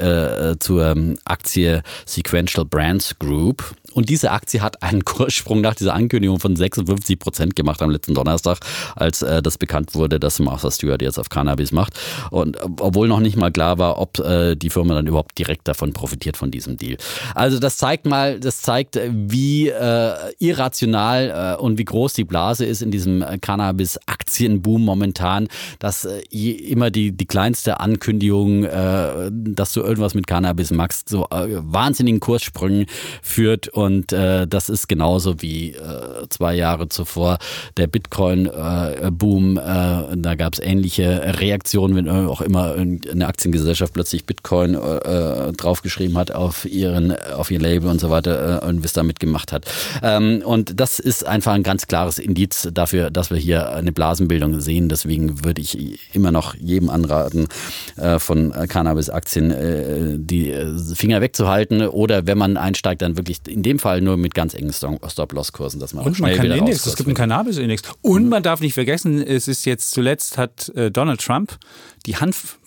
[0.61, 3.75] zur Aktie Sequential Brands Group.
[3.95, 8.15] Und diese Aktie hat einen Kurssprung nach dieser Ankündigung von 56 Prozent gemacht am letzten
[8.15, 8.59] Donnerstag,
[8.97, 11.99] als äh, das bekannt wurde, dass Martha Stewart jetzt auf Cannabis macht.
[12.31, 15.93] Und obwohl noch nicht mal klar war, ob äh, die Firma dann überhaupt direkt davon
[15.93, 16.97] profitiert von diesem Deal.
[17.35, 22.25] Also das zeigt mal, das zeigt, äh, wie äh, irrational äh, und wie groß die
[22.25, 29.73] Blase ist in diesem äh, Cannabis-Aktienboom momentan, dass je, immer die, die kleinste Ankündigung, dass
[29.73, 32.87] du irgendwas mit Cannabis machst, so wahnsinnigen Kurssprüngen
[33.23, 33.69] führt.
[33.69, 33.82] Und
[34.13, 37.39] äh, das ist genauso wie äh, zwei Jahre zuvor
[37.77, 39.57] der Bitcoin-Boom.
[39.59, 46.17] Äh, da gab es ähnliche Reaktionen, wenn auch immer eine Aktiengesellschaft plötzlich Bitcoin äh, draufgeschrieben
[46.17, 49.67] hat auf ihren, auf ihr Label und so weiter äh, und was damit gemacht hat.
[50.03, 54.61] Ähm, und das ist einfach ein ganz klares Indiz dafür, dass wir hier eine Blasenbildung
[54.61, 54.89] sehen.
[54.89, 57.49] Deswegen würde ich immer noch jedem anraten,
[57.97, 63.63] äh, von Cannabis-Aktien äh, die äh, Finger wegzuhalten oder wenn man einsteigt, dann wirklich in
[63.63, 66.57] dem Fall nur mit ganz engen Stop-Loss-Kursen, dass man auch Und man schnell kann wieder
[66.57, 67.83] Index, es gibt einen Cannabis-Index.
[68.01, 71.59] Und man darf nicht vergessen, es ist jetzt zuletzt hat äh, Donald Trump
[72.07, 72.17] die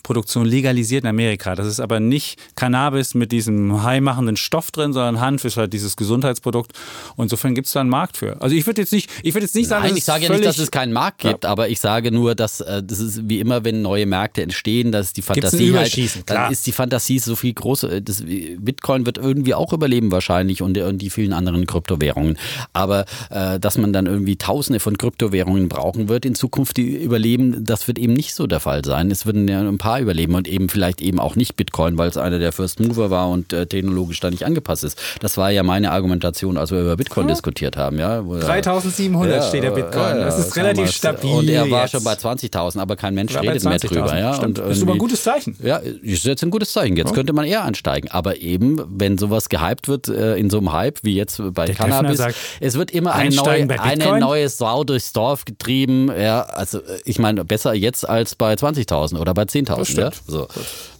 [0.06, 1.54] Hanfproduktion legalisiert in Amerika.
[1.56, 5.96] Das ist aber nicht Cannabis mit diesem high-machenden Stoff drin, sondern Hanf ist halt dieses
[5.96, 6.72] Gesundheitsprodukt.
[7.16, 8.40] Und insofern gibt es da einen Markt für.
[8.40, 10.30] Also ich würde jetzt nicht, ich würde jetzt nicht sagen, Nein, dass ich sage ja
[10.30, 13.40] nicht, dass es keinen Markt gibt, aber ich sage nur, dass äh, das ist wie
[13.40, 17.52] immer, wenn neue Märkte entstehen, dass die Fantasie halt, dann ist die Fantasie so viel
[17.54, 17.84] groß.
[17.84, 18.22] äh, Das
[18.58, 22.38] Bitcoin wird irgendwie auch überleben wahrscheinlich und, und die vielen anderen Kryptowährungen.
[22.72, 27.64] Aber äh, dass man dann irgendwie Tausende von Kryptowährungen brauchen wird in Zukunft, die überleben,
[27.64, 29.10] das wird eben nicht so der Fall sein.
[29.10, 32.16] Es würden ja ein paar überleben und eben vielleicht eben auch nicht Bitcoin, weil es
[32.16, 34.98] einer der First Mover war und äh, technologisch da nicht angepasst ist.
[35.20, 37.98] Das war ja meine Argumentation, als wir über Bitcoin diskutiert haben.
[37.98, 40.16] Ja, wo- 3700 steht der Bitcoin.
[40.16, 41.30] das ist relativ stabil.
[41.30, 41.92] Und er war jetzt.
[41.92, 44.18] schon bei 20.000, aber kein Mensch redet mehr 20.000, drüber.
[44.18, 44.34] Ja?
[44.34, 44.58] stimmt.
[44.58, 45.56] Und ist aber ein irgendwie- gutes Zeichen.
[45.62, 46.96] Ja, ist jetzt ein gutes Zeichen.
[46.96, 48.08] Jetzt könnte man eher ansteigen.
[48.10, 51.74] Aber eben, wenn sowas gehypt wird, äh, in so einem Hype wie jetzt bei Der
[51.74, 56.10] Cannabis, sagt, es wird immer eine neue, eine neue Sau durchs Dorf getrieben.
[56.18, 59.85] Ja, also äh, ich meine, besser jetzt als bei 20.000 oder bei 10.000.
[59.94, 60.10] Ja?
[60.26, 60.48] So.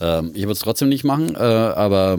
[0.00, 2.18] Ähm, ich würde es trotzdem nicht machen, äh, aber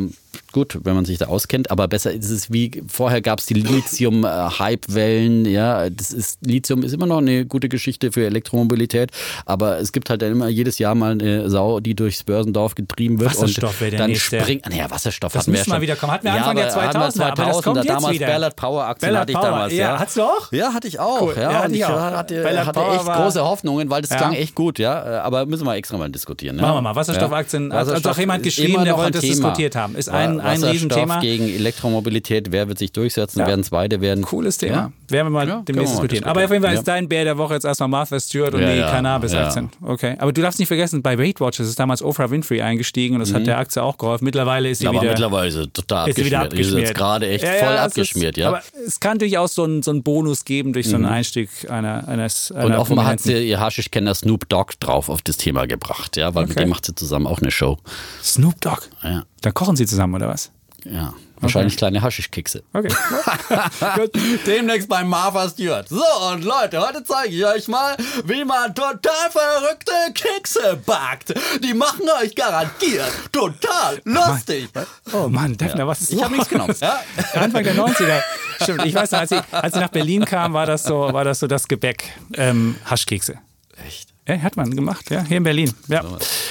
[0.51, 3.53] gut, wenn man sich da auskennt, aber besser ist es wie vorher gab es die
[3.55, 9.11] Lithium-Hype-Wellen, ja, das ist Lithium ist immer noch eine gute Geschichte für Elektromobilität,
[9.45, 13.19] aber es gibt halt dann immer jedes Jahr mal eine Sau, die durchs Börsendorf getrieben
[13.19, 14.39] wird Wasserstoff wäre der dann nächste.
[14.41, 15.81] springt, naja, Wasserstoff Das hatten wir ja mal schon.
[15.81, 16.11] wieder kommen.
[16.13, 18.27] Hatten wir ja, Anfang der hatten wir 2000er, aber das kommt 2000er, jetzt damals wieder.
[18.27, 19.79] Ballard Power Aktien Ballard hatte ich Power, damals, ja.
[19.79, 19.99] ja.
[19.99, 20.51] Hattest du auch?
[20.51, 21.33] Ja, hatte ich auch, Cool.
[21.35, 21.99] ja, Ja, hatte ich auch.
[21.99, 24.17] hatte, Ballard hatte Power echt große Hoffnungen, weil das Ja.
[24.17, 26.55] klang echt gut, ja, aber müssen wir extra mal diskutieren.
[26.55, 26.61] Ne?
[26.61, 26.95] Machen wir mal.
[26.95, 29.95] Wasserstoffaktien, hat uns Wasserstoff auch jemand geschrieben, der wollte das diskutiert haben.
[29.95, 31.19] Ist ein- ein Riesenthema.
[31.19, 33.47] gegen Elektromobilität, wer wird sich durchsetzen, Ja.
[33.47, 34.75] werden es beide, werden Cooles Thema.
[34.75, 34.91] Ja.
[35.09, 36.25] Werden wir mal Ja, demnächst diskutieren.
[36.25, 36.79] Aber auf jeden Fall Ja.
[36.79, 38.89] ist dein Bär der Woche jetzt erstmal Martha Stewart und Ja, die ja.
[38.91, 39.69] Cannabis-Aktien.
[39.81, 40.15] Okay.
[40.19, 43.33] Aber du darfst nicht vergessen, bei Weight Watchers ist damals Oprah Winfrey eingestiegen und das
[43.33, 44.25] hat der Aktie auch geholfen.
[44.25, 44.89] Mittlerweile ist sie Mhm.
[44.89, 45.11] aber wieder.
[45.11, 46.57] mittlerweile ist sie total ist sie wieder abgeschmiert.
[46.57, 46.87] Die ist abgeschmiert.
[46.89, 48.47] jetzt gerade echt Ja, ja, voll es abgeschmiert, ist, ja.
[48.49, 52.51] Aber es kann durchaus so einen, so Bonus geben durch so einen Einstieg einer, eines.
[52.51, 56.35] Und einer offenbar hat sie ihr Haschisch-Kenner Snoop Dogg drauf auf das Thema gebracht, ja,
[56.35, 56.65] weil mit Okay.
[56.65, 57.77] dem macht sie zusammen auch eine Show.
[58.23, 58.81] Snoop Dogg.
[59.03, 60.51] Ja, Da kochen sie zusammen, oder was?
[60.85, 61.13] ja.
[61.39, 62.63] Wahrscheinlich kleine Haschischkekse.
[62.73, 62.89] Okay.
[64.47, 65.87] Demnächst beim Martha Stewart.
[65.87, 71.35] So, und Leute, heute zeige ich euch mal, wie man total verrückte Kekse backt.
[71.63, 74.69] Die machen euch garantiert total lustig.
[75.13, 76.75] Oh Mann, Defner, was ist Ich habe nichts genommen.
[76.81, 77.01] Ja.
[77.35, 78.19] Anfang der 90er.
[78.63, 81.23] Stimmt, ich weiß noch, als ich, als ich nach Berlin kam, war das so, war
[81.23, 82.03] das, so das Gebäck.
[82.33, 83.37] Ähm, Haschkekse.
[83.85, 84.16] Echt?
[84.27, 85.71] Ja, hat man gemacht, ja, hier in Berlin.
[85.87, 86.01] Ja.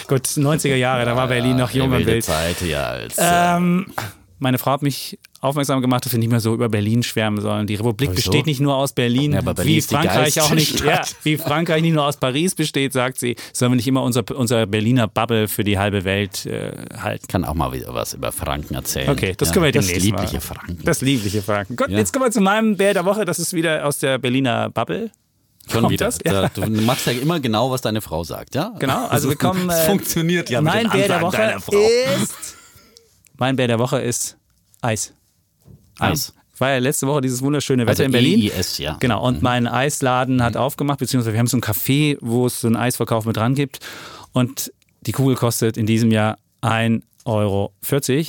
[0.09, 2.25] Gut, 90er Jahre, da war Berlin noch jung und wild.
[2.25, 2.87] Zeit, ja.
[2.89, 3.87] Als, Ähm,
[4.39, 7.67] meine Frau hat mich aufmerksam gemacht, dass wir nicht mehr so über Berlin schwärmen sollen.
[7.67, 8.31] Die Republik Wieso?
[8.31, 11.81] besteht nicht nur aus Berlin, Ja, aber Berlin wie Frankreich auch nicht, ja, wie Frankreich
[11.83, 15.47] nicht nur aus Paris besteht, sagt sie, sollen wir nicht immer unser, unser Berliner Bubble
[15.49, 17.27] für die halbe Welt äh, halten.
[17.29, 19.09] kann auch mal wieder was über Franken erzählen.
[19.11, 20.41] Okay, das ja, können wir Das demnächst liebliche mal.
[20.41, 20.79] Franken.
[20.85, 21.77] Das liebliche Franken.
[21.77, 21.99] Gut, Ja.
[21.99, 23.25] jetzt kommen wir zu meinem Bär der Woche.
[23.25, 25.11] Das ist wieder aus der Berliner Bubble.
[25.71, 26.07] Schon Kommt wieder.
[26.07, 26.19] das?
[26.25, 26.49] Ja.
[26.49, 28.73] Du machst ja immer genau, was deine Frau sagt, ja?
[28.79, 29.69] Genau, also wir kommen.
[29.71, 31.43] Es äh, funktioniert ja mit Mein den Bär der Woche
[32.23, 32.57] ist.
[33.37, 34.37] Mein Bär der Woche ist
[34.81, 35.13] Eis.
[35.99, 36.33] Eis.
[36.59, 38.51] War ja letzte Woche dieses wunderschöne Wetter Also in Berlin.
[38.51, 38.97] EIS, ja.
[38.99, 42.67] Genau, und mein Eisladen hat aufgemacht, beziehungsweise wir haben so ein Café, wo es so
[42.69, 43.81] einen Eisverkauf mit dran gibt.
[44.33, 47.73] Und die Kugel kostet in diesem Jahr 1,40 Euro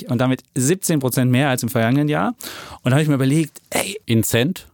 [0.08, 2.34] und damit 17 Prozent mehr als im vergangenen Jahr.
[2.82, 4.66] Und da habe ich mir überlegt, ey, In Cent?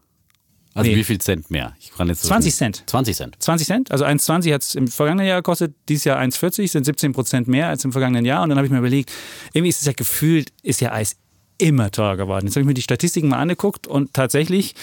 [0.75, 0.97] Also Nee.
[0.97, 1.75] wie viel Cent mehr?
[1.79, 2.83] Ich kann jetzt so 20 Cent.
[2.87, 3.37] 20 Cent.
[3.39, 3.91] 20 Cent.
[3.93, 7.68] Also 1,20 hat es im vergangenen Jahr gekostet, dieses Jahr 1,40, sind 17 Prozent mehr
[7.68, 8.43] als im vergangenen Jahr.
[8.43, 9.12] Und dann habe ich mir überlegt,
[9.53, 11.16] irgendwie ist es ja gefühlt, ist ja Eis
[11.59, 12.47] immer teurer geworden.
[12.47, 14.75] Jetzt habe ich mir die Statistiken mal angeguckt und tatsächlich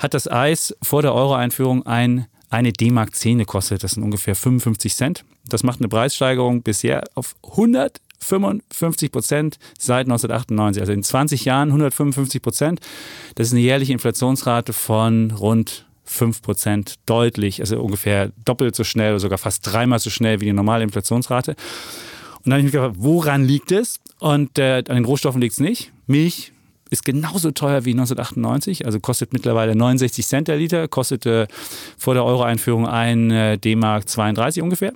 [0.00, 3.84] hat das Eis vor der Euro-Einführung ein, eine D-Mark 10 gekostet.
[3.84, 5.24] Das sind ungefähr 55 Cent.
[5.48, 7.36] Das macht eine Preissteigerung bisher auf
[8.22, 10.80] 155 Prozent seit 1998.
[10.80, 12.80] Also in 20 Jahren 155 Prozent.
[13.34, 19.12] Das ist eine jährliche Inflationsrate von rund 5 Prozent deutlich, also ungefähr doppelt so schnell
[19.12, 21.52] oder sogar fast dreimal so schnell wie die normale Inflationsrate.
[21.52, 24.00] Und dann habe ich mich gefragt, woran liegt es?
[24.20, 25.92] Und äh, an den Rohstoffen liegt es nicht.
[26.06, 26.52] Milch
[26.90, 31.48] ist genauso teuer wie 1998, also kostet mittlerweile 69 Cent der Liter, kostete
[31.98, 34.92] vor der Euro-Einführung ein äh, D-Mark 32 ungefähr.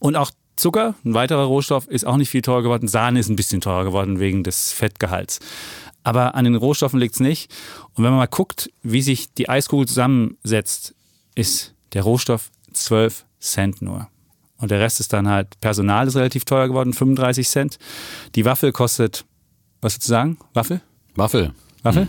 [0.00, 2.86] Und auch Zucker, ein weiterer Rohstoff, ist auch nicht viel teurer geworden.
[2.86, 5.40] Sahne ist ein bisschen teurer geworden wegen des Fettgehalts.
[6.04, 7.50] Aber an den Rohstoffen liegt es nicht.
[7.94, 10.94] Und wenn man mal guckt, wie sich die Eiskugel zusammensetzt,
[11.34, 14.08] ist der Rohstoff 12 Cent nur.
[14.58, 17.78] Und der Rest ist dann halt, Personal ist relativ teuer geworden, 35 Cent.
[18.34, 19.24] Die Waffel kostet,
[19.80, 20.38] was würdest du sagen?
[20.52, 20.82] Waffel?
[21.14, 21.54] Waffel.
[21.82, 22.08] Waffel?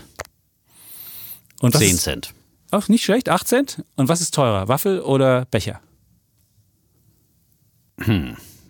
[1.60, 2.34] Und was 10 ist, Cent.
[2.70, 3.84] Auch nicht schlecht, 8 Cent.
[3.96, 5.80] Und was ist teurer, Waffel oder Becher?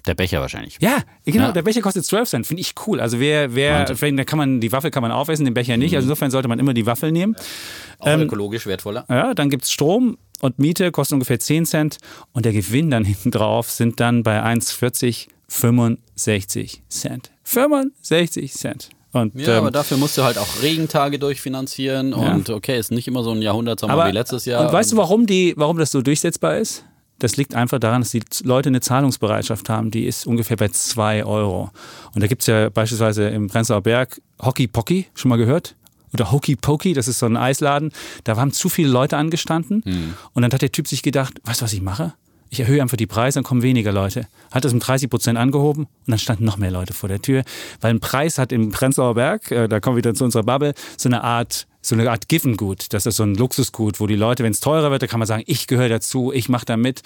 [0.06, 0.78] Der Becher wahrscheinlich.
[0.80, 1.46] Ja, genau.
[1.46, 1.52] Ja.
[1.52, 2.46] Der Becher kostet 12 Cent.
[2.46, 3.00] Finde ich cool.
[3.00, 5.94] Also wer, wer, vielleicht da kann man die Waffel kann man aufessen, den Becher nicht.
[5.94, 7.36] Also insofern sollte man immer die Waffel nehmen.
[8.00, 9.04] Auch Ähm, ökologisch wertvoller.
[9.08, 11.98] Ja, dann gibt's Strom und Miete, kostet ungefähr 10 Cent.
[12.32, 17.30] Und der Gewinn dann hinten drauf sind dann bei 1,40 65 Cent.
[17.44, 18.90] 65 Cent.
[19.12, 23.06] Und, Ja, ähm, aber dafür musst du halt auch Regentage durchfinanzieren und okay, ist nicht
[23.08, 24.66] immer so ein Jahrhundertsommer aber, wie letztes Jahr.
[24.66, 26.84] Und weißt du, warum, die, warum das so durchsetzbar ist?
[27.22, 31.24] Das liegt einfach daran, dass die Leute eine Zahlungsbereitschaft haben, die ist ungefähr bei 2
[31.24, 31.70] Euro.
[32.14, 35.76] Und da gibt's ja beispielsweise im Prenzlauer Berg Hockey Pocky, schon mal gehört?
[36.12, 37.92] Oder Hokey Pokey, das ist so ein Eisladen.
[38.24, 39.82] Da haben zu viele Leute angestanden.
[39.84, 40.14] Hm.
[40.32, 42.12] Und dann hat der Typ sich gedacht, weißt du, was ich mache?
[42.50, 44.26] Ich erhöhe einfach die Preise, dann kommen weniger Leute.
[44.50, 47.44] Hat das um 30 Prozent angehoben und dann standen noch mehr Leute vor der Tür.
[47.80, 50.74] Weil ein Preis hat im Prenzlauer Berg, äh, da kommen wir wieder zu unserer Bubble,
[50.98, 52.92] so eine Art so eine Art Givengut.
[52.92, 55.26] Das ist so ein Luxusgut, wo die Leute, wenn es teurer wird, da kann man
[55.26, 57.02] sagen, ich gehöre dazu, ich mache da mit.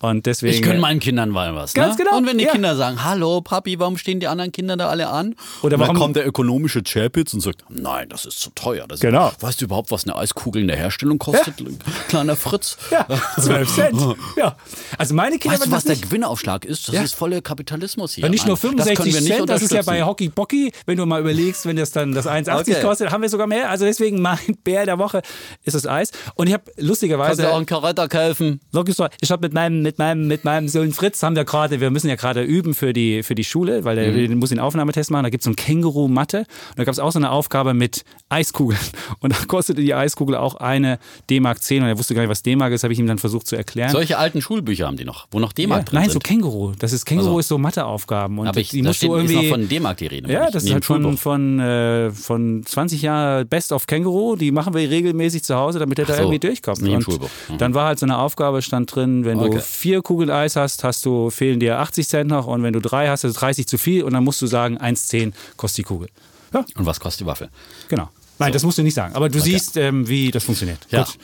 [0.00, 0.54] Und deswegen.
[0.54, 1.74] Ich gönne meinen Kindern mal was.
[1.74, 2.04] Ganz ne?
[2.04, 2.52] genau, Und wenn die ja.
[2.52, 5.34] Kinder sagen, hallo Papi, warum stehen die anderen Kinder da alle an?
[5.62, 8.86] Oder warum- kommt der ökonomische Chapitz und sagt, nein, das ist zu teuer.
[8.88, 9.32] Das Genau.
[9.40, 11.54] Weißt du überhaupt, was eine Eiskugel in der Herstellung kostet?
[12.08, 12.78] Kleiner Fritz.
[12.90, 13.06] Ja,
[13.40, 13.96] 12 Cent.
[14.36, 14.56] Ja.
[14.98, 16.08] Also meine Kinder Weißt du, was das der.
[16.08, 16.88] Gewinnaufschlag ist?
[16.88, 17.02] Das Ja.
[17.02, 18.24] ist voller Kapitalismus hier.
[18.24, 18.76] Ja, nicht nur Mann.
[18.76, 20.02] Das können 65 wir nicht Cent, das ist ja bei.
[20.04, 22.82] Hockey Bocky, wenn du mal überlegst, wenn das dann das 1,80 Okay.
[22.82, 23.70] kostet, haben wir sogar mehr.
[23.70, 25.22] Also deswegen mein Bär der Woche
[25.64, 26.10] ist das Eis.
[26.34, 28.60] Und ich habe Kannst lustigerweise du auch einen Charakter kaufen?
[28.72, 28.84] So.
[29.20, 32.08] ich habe mit meinem, mit, meinem, mit meinem Sohn Fritz, haben wir gerade, wir müssen
[32.08, 35.24] ja gerade üben für die, für die Schule, weil der, der muss den Aufnahmetest machen.
[35.24, 36.38] Da gibt es so ein Känguru-Matte.
[36.38, 38.80] Und da gab es auch so eine Aufgabe mit Eiskugeln.
[39.20, 40.98] Und da kostete die Eiskugel auch eine
[41.30, 41.82] D-Mark 10.
[41.82, 43.90] Und er wusste gar nicht, was D-Mark ist, habe ich ihm dann versucht zu erklären.
[43.90, 46.24] Solche alten Schulbücher haben die noch, wo noch ja, D-Mark drin nein, so sind.
[46.24, 46.72] Känguru.
[46.78, 47.38] Das ist Känguru Also.
[47.40, 48.38] ist so Matheaufgaben.
[48.38, 49.48] Und Aber ich, die musst steht, du ist irgendwie.
[49.48, 50.32] noch von D-Mark die Rede.
[50.32, 53.95] Ja, das ist halt von, von, äh, von 20 Jahren Best of Känguru.
[54.04, 56.80] Die machen wir regelmäßig zu Hause, damit er da so, irgendwie durchkommt.
[56.82, 57.58] Mhm.
[57.58, 59.60] Dann war halt so eine Aufgabe, stand drin, wenn du Okay.
[59.60, 62.46] vier Kugeln Eis hast, hast du, fehlen dir 80 Cent noch.
[62.46, 64.02] Und wenn du drei hast, ist 30 zu viel.
[64.02, 66.08] Und dann musst du sagen, 1,10 kostet die Kugel.
[66.52, 67.48] Ja, Und was kostet die Waffe?
[67.88, 68.08] genau.
[68.38, 69.14] Nein, das musst du nicht sagen.
[69.14, 70.80] Aber du siehst, ähm, wie das funktioniert.
[70.90, 71.04] Ja.
[71.04, 71.14] Gut.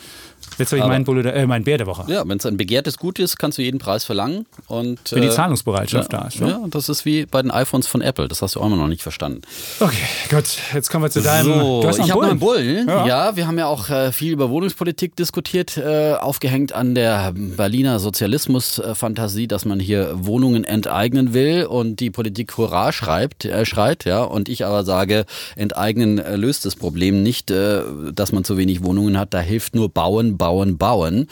[0.58, 2.04] Jetzt habe ich meinen, Bulle, äh, meinen Bär der Woche.
[2.08, 4.46] Ja, wenn es ein begehrtes Gut ist, kannst du jeden Preis verlangen.
[4.68, 6.40] Und, Wenn die äh, Zahlungsbereitschaft ja, da ist.
[6.40, 6.48] ne?
[6.48, 8.28] Ja, das ist wie bei den iPhones von Apple.
[8.28, 9.42] Das hast du auch immer noch nicht verstanden.
[9.80, 9.96] Okay,
[10.30, 10.44] gut.
[10.74, 11.52] Jetzt kommen wir zu deinem.
[11.52, 12.88] So, du hast noch ich habe einen Bullen.
[12.88, 13.06] Ja.
[13.06, 13.36] Ja.
[13.36, 19.48] wir haben ja auch äh, viel über Wohnungspolitik diskutiert, äh, aufgehängt an der Berliner Sozialismus-Fantasie,
[19.48, 24.22] dass man hier Wohnungen enteignen will und die Politik Hurra schreibt, äh, schreit, ja.
[24.22, 25.24] Und ich aber sage,
[25.56, 27.82] enteignen äh, löst das Problem nicht, äh,
[28.12, 29.34] dass man zu wenig Wohnungen hat.
[29.34, 31.26] Da hilft nur bauen, bauen, bauen.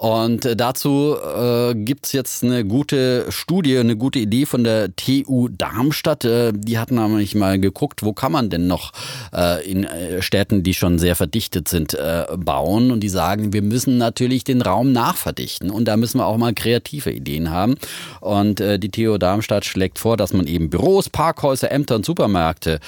[0.00, 5.48] Und äh, dazu äh, gibt's jetzt eine gute Studie, eine gute Idee von der TU
[5.50, 6.24] Darmstadt.
[6.24, 8.92] Äh, die hatten nämlich mal geguckt, wo kann man denn noch
[9.34, 12.92] äh, in äh, Städten, die schon sehr verdichtet sind, äh, bauen.
[12.92, 15.68] Und die sagen, wir müssen natürlich den Raum nachverdichten.
[15.68, 17.74] Und da müssen wir auch mal kreative Ideen haben.
[18.20, 22.80] Und die TU Darmstadt schlägt vor, dass man eben Büros, Parkhäuser, Ämter und Supermärkte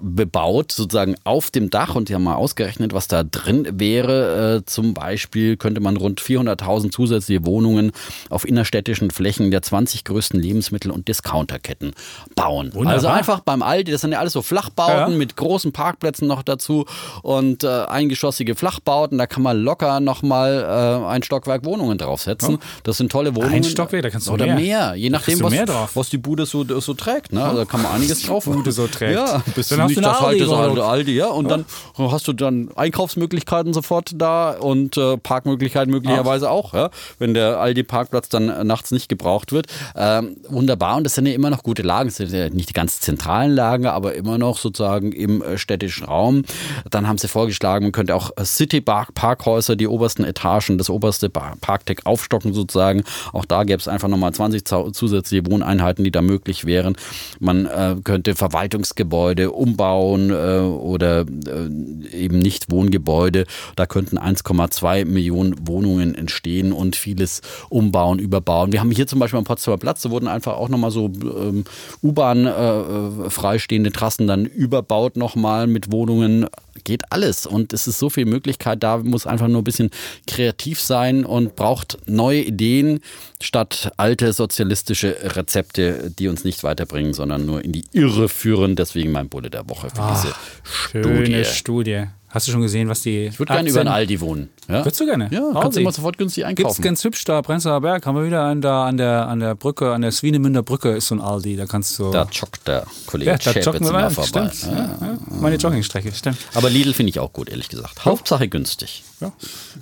[0.00, 1.94] bebaut, sozusagen auf dem Dach.
[1.94, 4.62] Und die haben mal ausgerechnet, was da drin wäre.
[4.66, 7.92] Zum Beispiel könnte man rund 400.000 zusätzliche Wohnungen
[8.30, 11.92] auf innerstädtischen Flächen der 20 größten Lebensmittel- und Discounterketten
[12.34, 12.72] bauen.
[12.74, 12.92] Wunderbar.
[12.94, 15.18] Also einfach beim Aldi, das sind ja alles so Flachbauten Ja.
[15.18, 16.86] mit großen Parkplätzen noch dazu
[17.22, 19.18] und äh, eingeschossige Flachbauten.
[19.18, 22.58] Da kann man locker nochmal äh, ein Stockwerk Wohnungen draufsetzen.
[22.84, 23.54] Das sind tolle Wohnungen.
[23.54, 24.54] Ein Stockwerk, da kannst du Oder mehr.
[24.56, 27.32] mehr, je nachdem, was, mehr was die Bude so, so trägt.
[27.32, 27.42] Ne?
[27.44, 29.14] Also da kann man einiges drauf Bude so trägt.
[29.14, 31.28] Ja, bist Dann du nicht das alte, so Aldi, alte Aldi, ja.
[31.28, 31.64] Und dann
[31.98, 36.90] hast du dann Einkaufsmöglichkeiten sofort da und äh, Parkmöglichkeiten möglicherweise auch, ja.
[37.18, 39.66] Wenn der Aldi-Parkplatz dann äh, nachts nicht gebraucht wird.
[39.94, 40.96] Ähm, wunderbar.
[40.96, 42.08] Und das sind ja immer noch gute Lagen.
[42.08, 46.06] Das sind ja nicht die ganz zentralen Lagen, aber immer noch sozusagen im äh, städtischen
[46.06, 46.42] Raum.
[46.90, 52.04] Dann haben sie vorgeschlagen, man könnte auch äh, City-Parkhäuser, die obersten Etagen, das oberste Parkdeck
[52.04, 53.04] aufstocken sozusagen.
[53.32, 56.96] Auch da gäbe es einfach nochmal 20 zau- zusätzliche Wohneinheiten, die da möglich wären.
[57.38, 63.46] Man äh, könnte Verwaltungsgebäude umbauen äh, oder äh, eben nicht Wohngebäude.
[63.76, 68.72] Da könnten 1,2 Millionen Wohnungen entstehen und vieles umbauen, überbauen.
[68.72, 71.64] Wir haben hier zum Beispiel am Potsdamer Platz, da wurden einfach auch nochmal so ähm,
[72.02, 76.46] U-Bahn äh, äh, freistehende Trassen dann überbaut nochmal mit Wohnungen.
[76.84, 79.90] Geht alles und es ist so viel Möglichkeit da, muss einfach nur ein bisschen
[80.26, 83.00] kreativ sein und braucht neue Ideen
[83.40, 88.76] statt alte sozialistische Rezepte, die uns nicht weiterbringen, sondern nur in die Irre führen.
[88.76, 91.44] Deswegen mein Bulle der Woche für diese Schöne Studie.
[91.44, 92.04] Studie.
[92.36, 93.28] Hast du schon gesehen, was die.
[93.28, 94.50] Ich würde gerne über einen Aldi wohnen.
[94.68, 94.84] Ja?
[94.84, 95.30] Würdest du gerne?
[95.30, 95.80] Ja, kannst du Aldi.
[95.80, 96.82] immer sofort günstig Gibt's einkaufen.
[96.82, 99.94] ganz hübsch da, Prenzlauer Berg, haben wir wieder an der, an der, an der Brücke,
[99.94, 102.10] an der Swinemünder Brücke ist so ein Aldi, da kannst du.
[102.10, 104.10] Da joggt der Kollege ja, da joggen wir immer mal.
[104.10, 104.50] vorbei.
[104.52, 104.70] Stimmt.
[104.70, 105.18] Ja, ja.
[105.30, 106.36] Meine Joggingstrecke, stimmt.
[106.52, 108.04] Aber Lidl finde ich auch gut, ehrlich gesagt.
[108.04, 109.02] Hauptsache günstig.
[109.22, 109.32] Ja.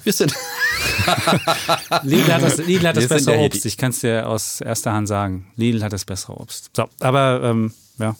[0.05, 0.33] Wir sind
[2.05, 5.09] Lidl hat das, Lidl hat das bessere Obst, ich kann es dir aus erster Hand
[5.09, 5.49] sagen.
[5.57, 6.71] Lidl hat das bessere Obst.
[6.77, 8.15] So, aber, ähm, ja.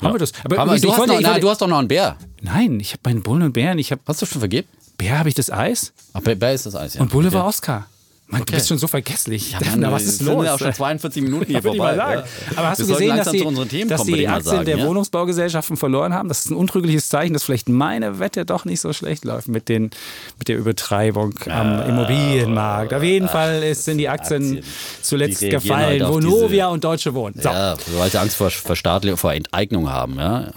[0.00, 0.32] Haben wir das?
[0.44, 1.88] Aber Aber ich du, hast wollte- noch, ich nein, wollte- du hast doch noch einen
[1.88, 2.16] Bär.
[2.42, 4.00] Nein, ich habe meinen Bullen und Bären, ich habe.
[4.06, 4.68] Hast du schon vergeben?
[4.96, 7.00] Bär habe ich das Eis Ach, Bär Bär ist das Eis, ja.
[7.00, 7.82] und Bulle war Okay.
[8.28, 8.38] Oscar.
[8.38, 8.54] Mann, du Okay.
[8.56, 9.52] bist schon so vergesslich.
[9.52, 10.44] Ja, Mann, was wir ist sind los?
[10.44, 11.96] ja auch schon 42 Minuten hier vorbei.
[11.96, 12.24] ja.
[12.56, 14.86] Aber hast Wir du gesehen, dass die, Themen dass kommen, die Aktien sagen, der ja?
[14.86, 16.28] Wohnungsbaugesellschaften verloren haben?
[16.28, 19.68] Das ist ein untrügliches Zeichen, dass vielleicht meine Wette doch nicht so schlecht läuft mit,
[19.68, 19.90] den,
[20.38, 22.92] mit der Übertreibung am Immobilienmarkt.
[22.94, 24.64] Auf jeden Fall ist, sind die Aktien, Aktien.
[25.02, 26.02] zuletzt Die gefallen.
[26.02, 27.34] halt Vonovia und Deutsche Wohnen.
[27.40, 27.48] So.
[27.48, 30.16] Ja, weil sie Angst vor, Staatlicher, vor Enteignung haben.
[30.18, 30.48] Ja.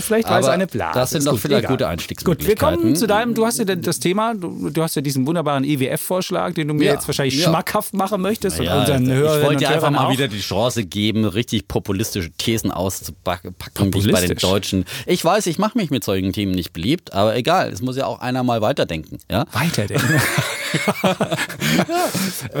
[0.00, 0.98] Vielleicht war es eine Blase.
[0.98, 1.72] Das sind Ist doch gut, vielleicht egal.
[1.72, 2.80] gute Gut, wir Einstiegsmöglichkeiten.
[2.80, 6.54] kommen zu deinem, du hast ja das Thema, du, du hast ja diesen wunderbaren IWF-Vorschlag,
[6.54, 7.48] den du mir Ja, jetzt wahrscheinlich ja.
[7.48, 10.12] schmackhaft machen möchtest und Ja, unseren ich Hörerinnen wollte dir und einfach Hörern mal auch.
[10.12, 14.36] wieder die Chance geben, richtig populistische Thesen auszupacken, wie ich bei den?
[14.36, 14.84] Deutschen.
[15.06, 18.06] Ich weiß, ich mache mich mit solchen Themen nicht beliebt, aber egal, es muss ja
[18.06, 19.18] auch einer mal weiterdenken.
[19.30, 19.44] Ja?
[19.52, 20.20] Weiterdenken.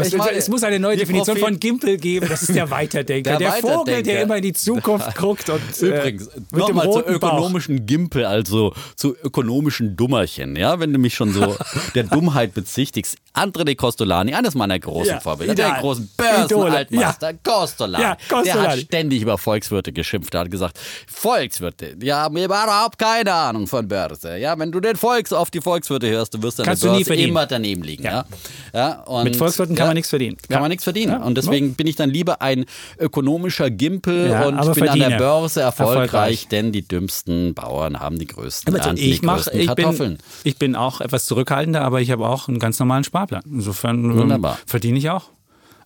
[0.04, 2.26] Ich meine, es muss eine neue Definition Profil- von Gimpel geben.
[2.28, 3.30] Das ist der Weiterdenker.
[3.30, 4.02] Der, Der Vogel, Weiterdenker.
[4.02, 7.32] der immer in die Zukunft guckt und äh, Übrigens, mit dem zu roten Bauch.
[7.38, 10.56] ökonomischen Gimpel, also zu ökonomischen Dummerchen.
[10.56, 11.56] Ja, wenn du mich schon so
[11.94, 13.16] der Dummheit bezichtigst.
[13.32, 15.72] Andre de Costolani, eines meiner großen Ja, Vorbilder, Ideal.
[15.72, 16.10] der großen.
[16.16, 18.02] Börsenaltmeister Costolani.
[18.02, 18.82] Ja, Der hat Costolani.
[18.82, 20.34] ständig über Volkswirte geschimpft.
[20.34, 24.36] Er hat gesagt, Volkswirte, die haben überhaupt keine Ahnung von Börse.
[24.38, 26.96] Ja, wenn du den Volks auf die Volkswirte hörst, du wirst an Kannst der du
[26.98, 28.04] nie Börse immer daneben liegen.
[28.04, 28.24] Ja.
[28.72, 29.02] Ja.
[29.02, 30.36] und, Mit Volkswirten kann ja, man nichts verdienen.
[30.36, 30.60] Kann Ja.
[30.60, 31.12] man nichts verdienen.
[31.12, 31.22] Ja.
[31.22, 32.64] Und deswegen bin ich dann lieber ein
[32.98, 35.14] ökonomischer Gimpel Ja, und bin an der.
[35.18, 36.48] Börse erfolgreich, Erfolgreich.
[36.48, 40.16] denn die dümmsten Bauern haben die größten Ernten, ich, die mach, größten ich, Kartoffeln.
[40.16, 43.42] bin, ich bin auch etwas zurückhaltender, aber ich habe auch einen ganz normalen Sparplan.
[43.50, 44.58] Insofern ähm, Wunderbar.
[44.66, 45.30] verdiene ich auch.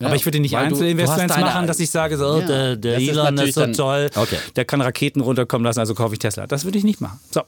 [0.00, 3.08] Ja, aber ich würde nicht Einzelinvestments machen, dass ich sage, so, Ja, der, der ist
[3.08, 4.36] Elon ist natürlich so toll, Okay.
[4.54, 6.46] der kann Raketen runterkommen lassen, also kaufe ich Tesla.
[6.46, 7.18] Das würde ich nicht machen.
[7.32, 7.42] So.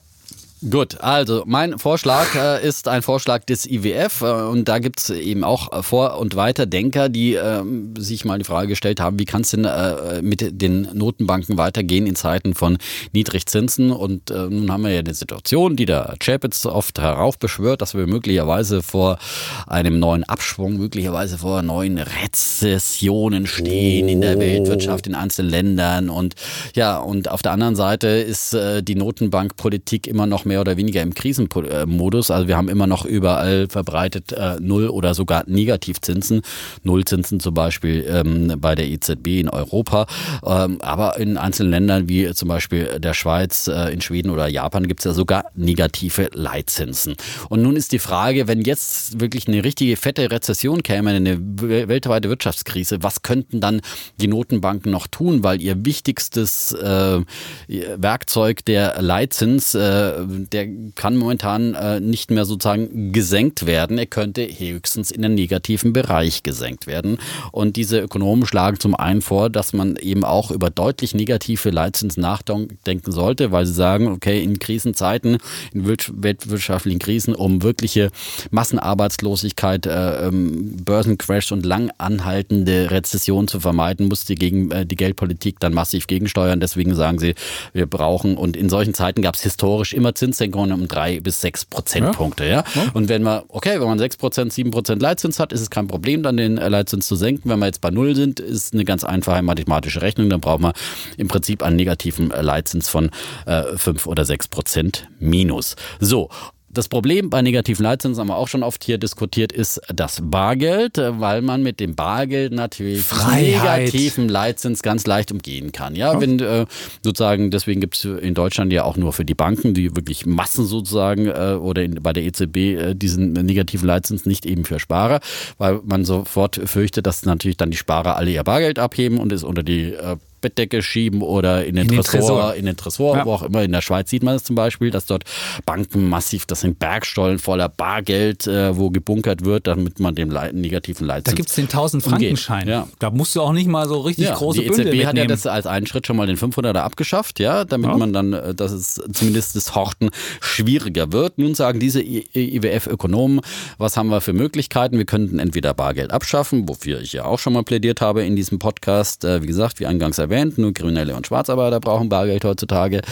[0.68, 5.08] Gut, also mein Vorschlag äh, ist ein Vorschlag des IWF äh, und da gibt es
[5.08, 9.24] eben auch äh, Vor- und Weiterdenker, die ähm, sich mal die Frage gestellt haben, wie
[9.24, 12.76] kann es denn äh, mit den Notenbanken weitergehen in Zeiten von
[13.12, 13.90] Niedrigzinsen?
[13.90, 18.06] Und äh, nun haben wir ja die Situation, die der Chapitz oft heraufbeschwört, dass wir
[18.06, 19.18] möglicherweise vor
[19.66, 26.10] einem neuen Abschwung, möglicherweise vor neuen Rezessionen stehen in der Weltwirtschaft, in einzelnen Ländern.
[26.10, 26.34] Und
[26.74, 31.00] ja, und auf der anderen Seite ist äh, die Notenbankpolitik immer noch mehr oder weniger
[31.00, 32.30] im Krisenmodus.
[32.32, 36.42] Also wir haben immer noch überall verbreitet äh, Null- oder sogar Negativzinsen.
[36.82, 40.06] Nullzinsen zum Beispiel ähm, bei der EZB in Europa.
[40.44, 44.88] Ähm, aber in einzelnen Ländern wie zum Beispiel der Schweiz, äh, in Schweden oder Japan
[44.88, 47.14] gibt es ja sogar negative Leitzinsen.
[47.48, 51.86] Und nun ist die Frage, wenn jetzt wirklich eine richtige fette Rezession käme, eine wel-
[51.86, 53.82] weltweite Wirtschaftskrise, was könnten dann
[54.20, 55.44] die Notenbanken noch tun?
[55.44, 57.20] Weil ihr wichtigstes äh,
[57.68, 60.12] Werkzeug, der Leitzins, äh,
[60.48, 63.98] der kann momentan äh, nicht mehr sozusagen gesenkt werden.
[63.98, 67.18] Er könnte höchstens in den negativen Bereich gesenkt werden.
[67.52, 72.22] Und diese Ökonomen schlagen zum einen vor, dass man eben auch über deutlich negative Leitzinsen
[72.22, 75.38] nachdenken sollte, weil sie sagen, okay, in Krisenzeiten,
[75.72, 78.10] in wirts- weltwirtschaftlichen Krisen, um wirkliche
[78.50, 84.96] Massenarbeitslosigkeit, äh, ähm, Börsencrash und lang anhaltende Rezession zu vermeiden, muss die, gegen, äh, die
[84.96, 86.60] Geldpolitik dann massiv gegensteuern.
[86.60, 87.34] Deswegen sagen sie,
[87.72, 91.64] wir brauchen, und in solchen Zeiten gab es historisch immer Zinssenkungen um drei bis sechs
[91.64, 92.46] Prozentpunkte.
[92.46, 92.64] Ja?
[92.94, 95.88] Und wenn man, okay, wenn man sechs Prozent, sieben Prozent Leitzins hat, ist es kein
[95.88, 97.50] Problem, dann den äh, Leitzins zu senken.
[97.50, 100.30] Wenn wir jetzt bei Null sind, ist eine ganz einfache mathematische Rechnung.
[100.30, 100.72] Dann braucht man
[101.16, 103.10] im Prinzip einen negativen äh, Leitzins von
[103.46, 105.76] äh, fünf oder sechs Prozent minus.
[105.98, 106.30] So.
[106.72, 110.98] Das Problem bei negativen Leitzinsen haben wir auch schon oft hier diskutiert, ist das Bargeld,
[110.98, 113.80] weil man mit dem Bargeld natürlich Freiheit.
[113.82, 115.96] negativen Leitzins ganz leicht umgehen kann.
[115.96, 116.66] Ja, wenn äh,
[117.02, 120.64] sozusagen, deswegen gibt es in Deutschland ja auch nur für die Banken, die wirklich Massen
[120.64, 125.18] sozusagen äh, oder in, bei der EZB äh, diesen negativen Leitzins nicht eben für Sparer,
[125.58, 129.42] weil man sofort fürchtet, dass natürlich dann die Sparer alle ihr Bargeld abheben und es
[129.42, 132.54] unter die äh, Bettdecke schieben oder in den, In den Tresor, Tresor.
[132.54, 133.24] in den Tresor, Ja.
[133.26, 133.62] wo auch immer.
[133.62, 135.24] In der Schweiz sieht man es zum Beispiel, dass dort
[135.66, 140.52] Banken massiv, das sind Bergstollen voller Bargeld, äh, wo gebunkert wird, damit man dem Lei-
[140.52, 142.68] negativen Da Leitzins gibt es den 1000-Frankenschein.
[142.68, 142.88] Ja.
[142.98, 145.26] Da musst du auch nicht mal so richtig ja, große die Bündel EZB hat ja
[145.26, 148.72] das als einen Schritt schon mal den 500er abgeschafft, ja, damit man dann, äh, dass
[148.72, 150.10] es zumindest das Horten
[150.40, 151.38] schwieriger wird.
[151.38, 153.40] Nun sagen diese IWF-Ökonomen,
[153.78, 154.98] was haben wir für Möglichkeiten?
[154.98, 158.58] Wir könnten entweder Bargeld abschaffen, wofür ich ja auch schon mal plädiert habe in diesem
[158.58, 159.24] Podcast.
[159.24, 163.02] Äh, wie gesagt, wie eingangs erwähnt, nur Kriminelle und Schwarzarbeiter brauchen Bargeld heutzutage.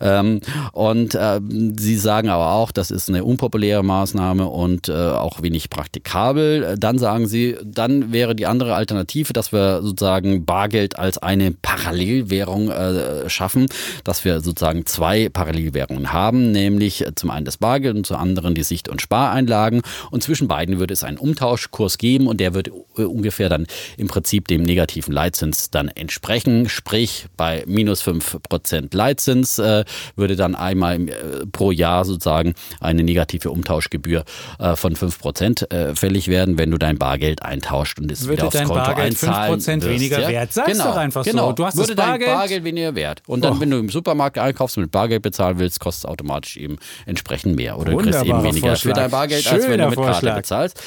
[0.00, 0.40] Ähm,
[0.72, 1.40] und äh,
[1.78, 6.76] sie sagen aber auch, das ist eine unpopuläre Maßnahme und äh, auch wenig praktikabel.
[6.78, 12.70] Dann sagen sie, dann wäre die andere Alternative, dass wir sozusagen Bargeld als eine Parallelwährung
[12.70, 13.66] äh, schaffen,
[14.04, 18.62] dass wir sozusagen zwei Parallelwährungen haben, nämlich zum einen das Bargeld und zum anderen die
[18.62, 19.82] Sicht- und Spareinlagen.
[20.10, 23.66] Und zwischen beiden würde es einen Umtauschkurs geben und der wird äh, ungefähr dann
[23.96, 26.65] im Prinzip dem negativen Leitzins dann entsprechen.
[26.68, 29.84] Sprich, bei minus 5% Leitzins äh,
[30.16, 31.12] würde dann einmal im, äh,
[31.52, 34.24] pro Jahr sozusagen eine negative Umtauschgebühr
[34.58, 38.46] äh, von 5% äh, fällig werden, wenn du dein Bargeld eintauscht und es Würde wieder
[38.48, 40.28] aufs dein Konto Bargeld einzahlen 5% wirst, weniger ja?
[40.28, 40.52] wert?
[40.52, 41.30] Sag's genau, doch einfach so.
[41.30, 41.52] genau.
[41.52, 43.22] Du hast würde das dein Bargeld- Bargeld weniger wert.
[43.26, 43.60] Und dann, Oh.
[43.60, 47.56] wenn du im Supermarkt einkaufst und mit Bargeld bezahlen willst, kostet es automatisch eben entsprechend
[47.56, 47.78] mehr.
[47.78, 48.94] Oder du kriegst eben weniger für Vorschlag.
[48.94, 50.36] dein Bargeld, als wenn du Schöner mit Karte Vorschlag.
[50.36, 50.80] bezahlst.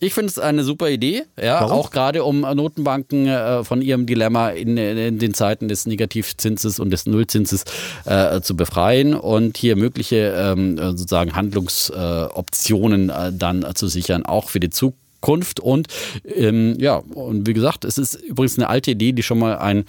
[0.00, 1.72] Ich finde es eine super Idee, ja, Warum?
[1.72, 6.90] auch gerade um Notenbanken äh, von ihrem Dilemma in, in, den Zeiten des Negativzinses und
[6.90, 7.64] des Nullzinses
[8.04, 14.60] äh, zu befreien und hier mögliche ähm, sozusagen Handlungsoptionen äh, dann zu sichern, auch für
[14.60, 15.07] die Zukunft.
[15.20, 15.88] Kunft und
[16.24, 19.84] ähm, ja, und wie gesagt, es ist übrigens eine alte Idee, die schon mal ein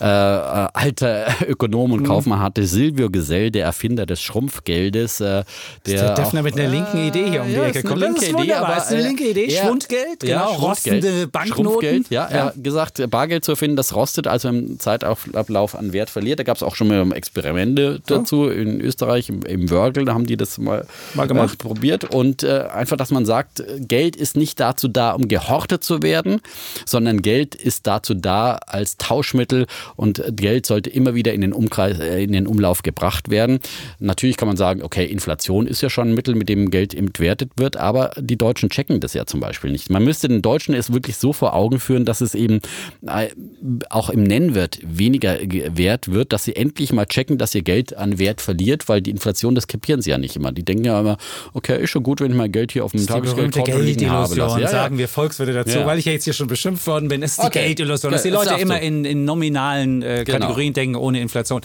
[0.00, 2.06] äh, alter Ökonom und mhm.
[2.06, 5.20] Kaufmann hatte, Silvio Gesell, der Erfinder des Schrumpfgeldes.
[5.20, 5.44] Äh, der,
[5.86, 8.00] der Defner mit einer linken Idee hier um die Ecke kommt.
[8.00, 12.04] Linke Idee, aber, ist eine linke Idee, ja, Schwundgeld, genau, genau, rostende Banknoten.
[12.10, 16.38] Ja, er hat gesagt, Bargeld zu erfinden, das rostet, also im Zeitablauf an Wert verliert.
[16.38, 20.26] Da gab es auch schon mal Experimente dazu in Österreich, im, im Wörgl, da haben
[20.26, 21.54] die das mal, mal gemacht.
[21.54, 25.28] Äh, probiert und äh, einfach, dass man sagt, Geld ist nicht da dazu da, um
[25.28, 26.40] gehortet zu werden,
[26.84, 31.98] sondern Geld ist dazu da als Tauschmittel und Geld sollte immer wieder in den, Umkreis,
[31.98, 33.60] äh, in den Umlauf gebracht werden.
[33.98, 37.52] Natürlich kann man sagen, okay, Inflation ist ja schon ein Mittel, mit dem Geld entwertet
[37.56, 39.90] wird, aber die Deutschen checken das ja zum Beispiel nicht.
[39.90, 42.60] Man müsste den Deutschen es wirklich so vor Augen führen, dass es eben
[43.06, 43.28] äh,
[43.90, 48.18] auch im Nennwert weniger wert wird, dass sie endlich mal checken, dass ihr Geld an
[48.18, 50.52] Wert verliert, weil die Inflation, das kapieren sie ja nicht immer.
[50.52, 51.16] Die denken ja immer,
[51.52, 54.34] okay, ist schon gut, wenn ich mein Geld hier auf dem Tagesgeldkonto liegen habe.
[54.34, 57.08] Lasse und ja, sagen wir Volkswirte dazu, weil ich ja jetzt hier schon beschimpft worden
[57.08, 57.22] bin.
[57.22, 57.60] Es ist okay.
[57.60, 60.38] die Geldillusion, dass die Leute immer in, in nominalen äh, genau.
[60.38, 61.62] Kategorien denken, ohne Inflation.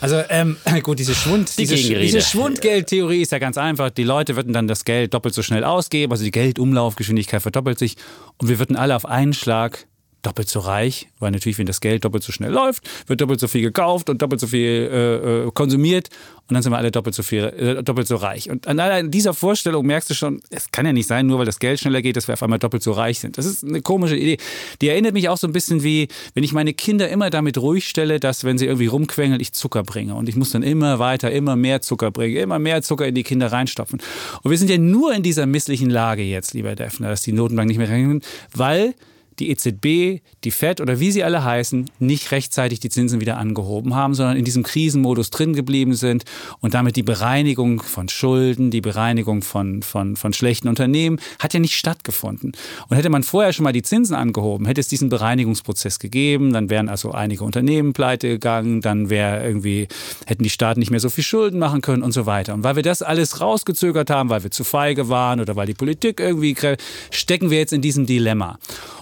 [0.00, 3.90] Also ähm, gut, diese, Schwund, die diese, diese Schwundgeldtheorie ist ja ganz einfach.
[3.90, 7.96] Die Leute würden dann das Geld doppelt so schnell ausgeben, also die Geldumlaufgeschwindigkeit verdoppelt sich
[8.38, 9.86] und wir würden alle auf einen Schlag
[10.24, 13.48] doppelt so reich, weil natürlich, wenn das Geld doppelt so schnell läuft, wird doppelt so
[13.48, 16.10] viel gekauft und doppelt so viel äh, äh konsumiert
[16.46, 18.50] und dann sind wir alle doppelt so viel, äh, doppelt so reich.
[18.50, 21.58] Und an dieser Vorstellung merkst du schon, es kann ja nicht sein, nur weil das
[21.58, 23.38] Geld schneller geht, dass wir auf einmal doppelt so reich sind.
[23.38, 24.36] Das ist eine komische Idee.
[24.82, 27.88] Die erinnert mich auch so ein bisschen wie, wenn ich meine Kinder immer damit ruhig
[27.88, 30.14] stelle, dass wenn sie irgendwie rumquengeln, ich Zucker bringe.
[30.14, 33.22] Und ich muss dann immer weiter, immer mehr Zucker bringen, immer mehr Zucker in die
[33.22, 34.02] Kinder reinstopfen.
[34.42, 37.68] Und wir sind ja nur in dieser misslichen Lage jetzt, lieber Defner, dass die Notenbank
[37.68, 38.20] nicht mehr rein
[38.52, 38.94] weil
[39.38, 43.94] die EZB, die Fed oder wie sie alle heißen, nicht rechtzeitig die Zinsen wieder angehoben
[43.94, 46.24] haben, sondern in diesem Krisenmodus drin geblieben sind
[46.60, 51.60] und damit die Bereinigung von Schulden, die Bereinigung von, von, von schlechten Unternehmen hat ja
[51.60, 52.52] nicht stattgefunden.
[52.88, 56.70] Und hätte man vorher schon mal die Zinsen angehoben, hätte es diesen Bereinigungsprozess gegeben, dann
[56.70, 59.88] wären also einige Unternehmen pleite gegangen, dann wäre irgendwie,
[60.26, 62.54] hätten die Staaten nicht mehr so viel Schulden machen können und so weiter.
[62.54, 65.74] Und weil wir das alles rausgezögert haben, weil wir zu feige waren oder weil die
[65.74, 66.56] Politik irgendwie,
[67.10, 68.58] stecken wir jetzt in diesem Dilemma.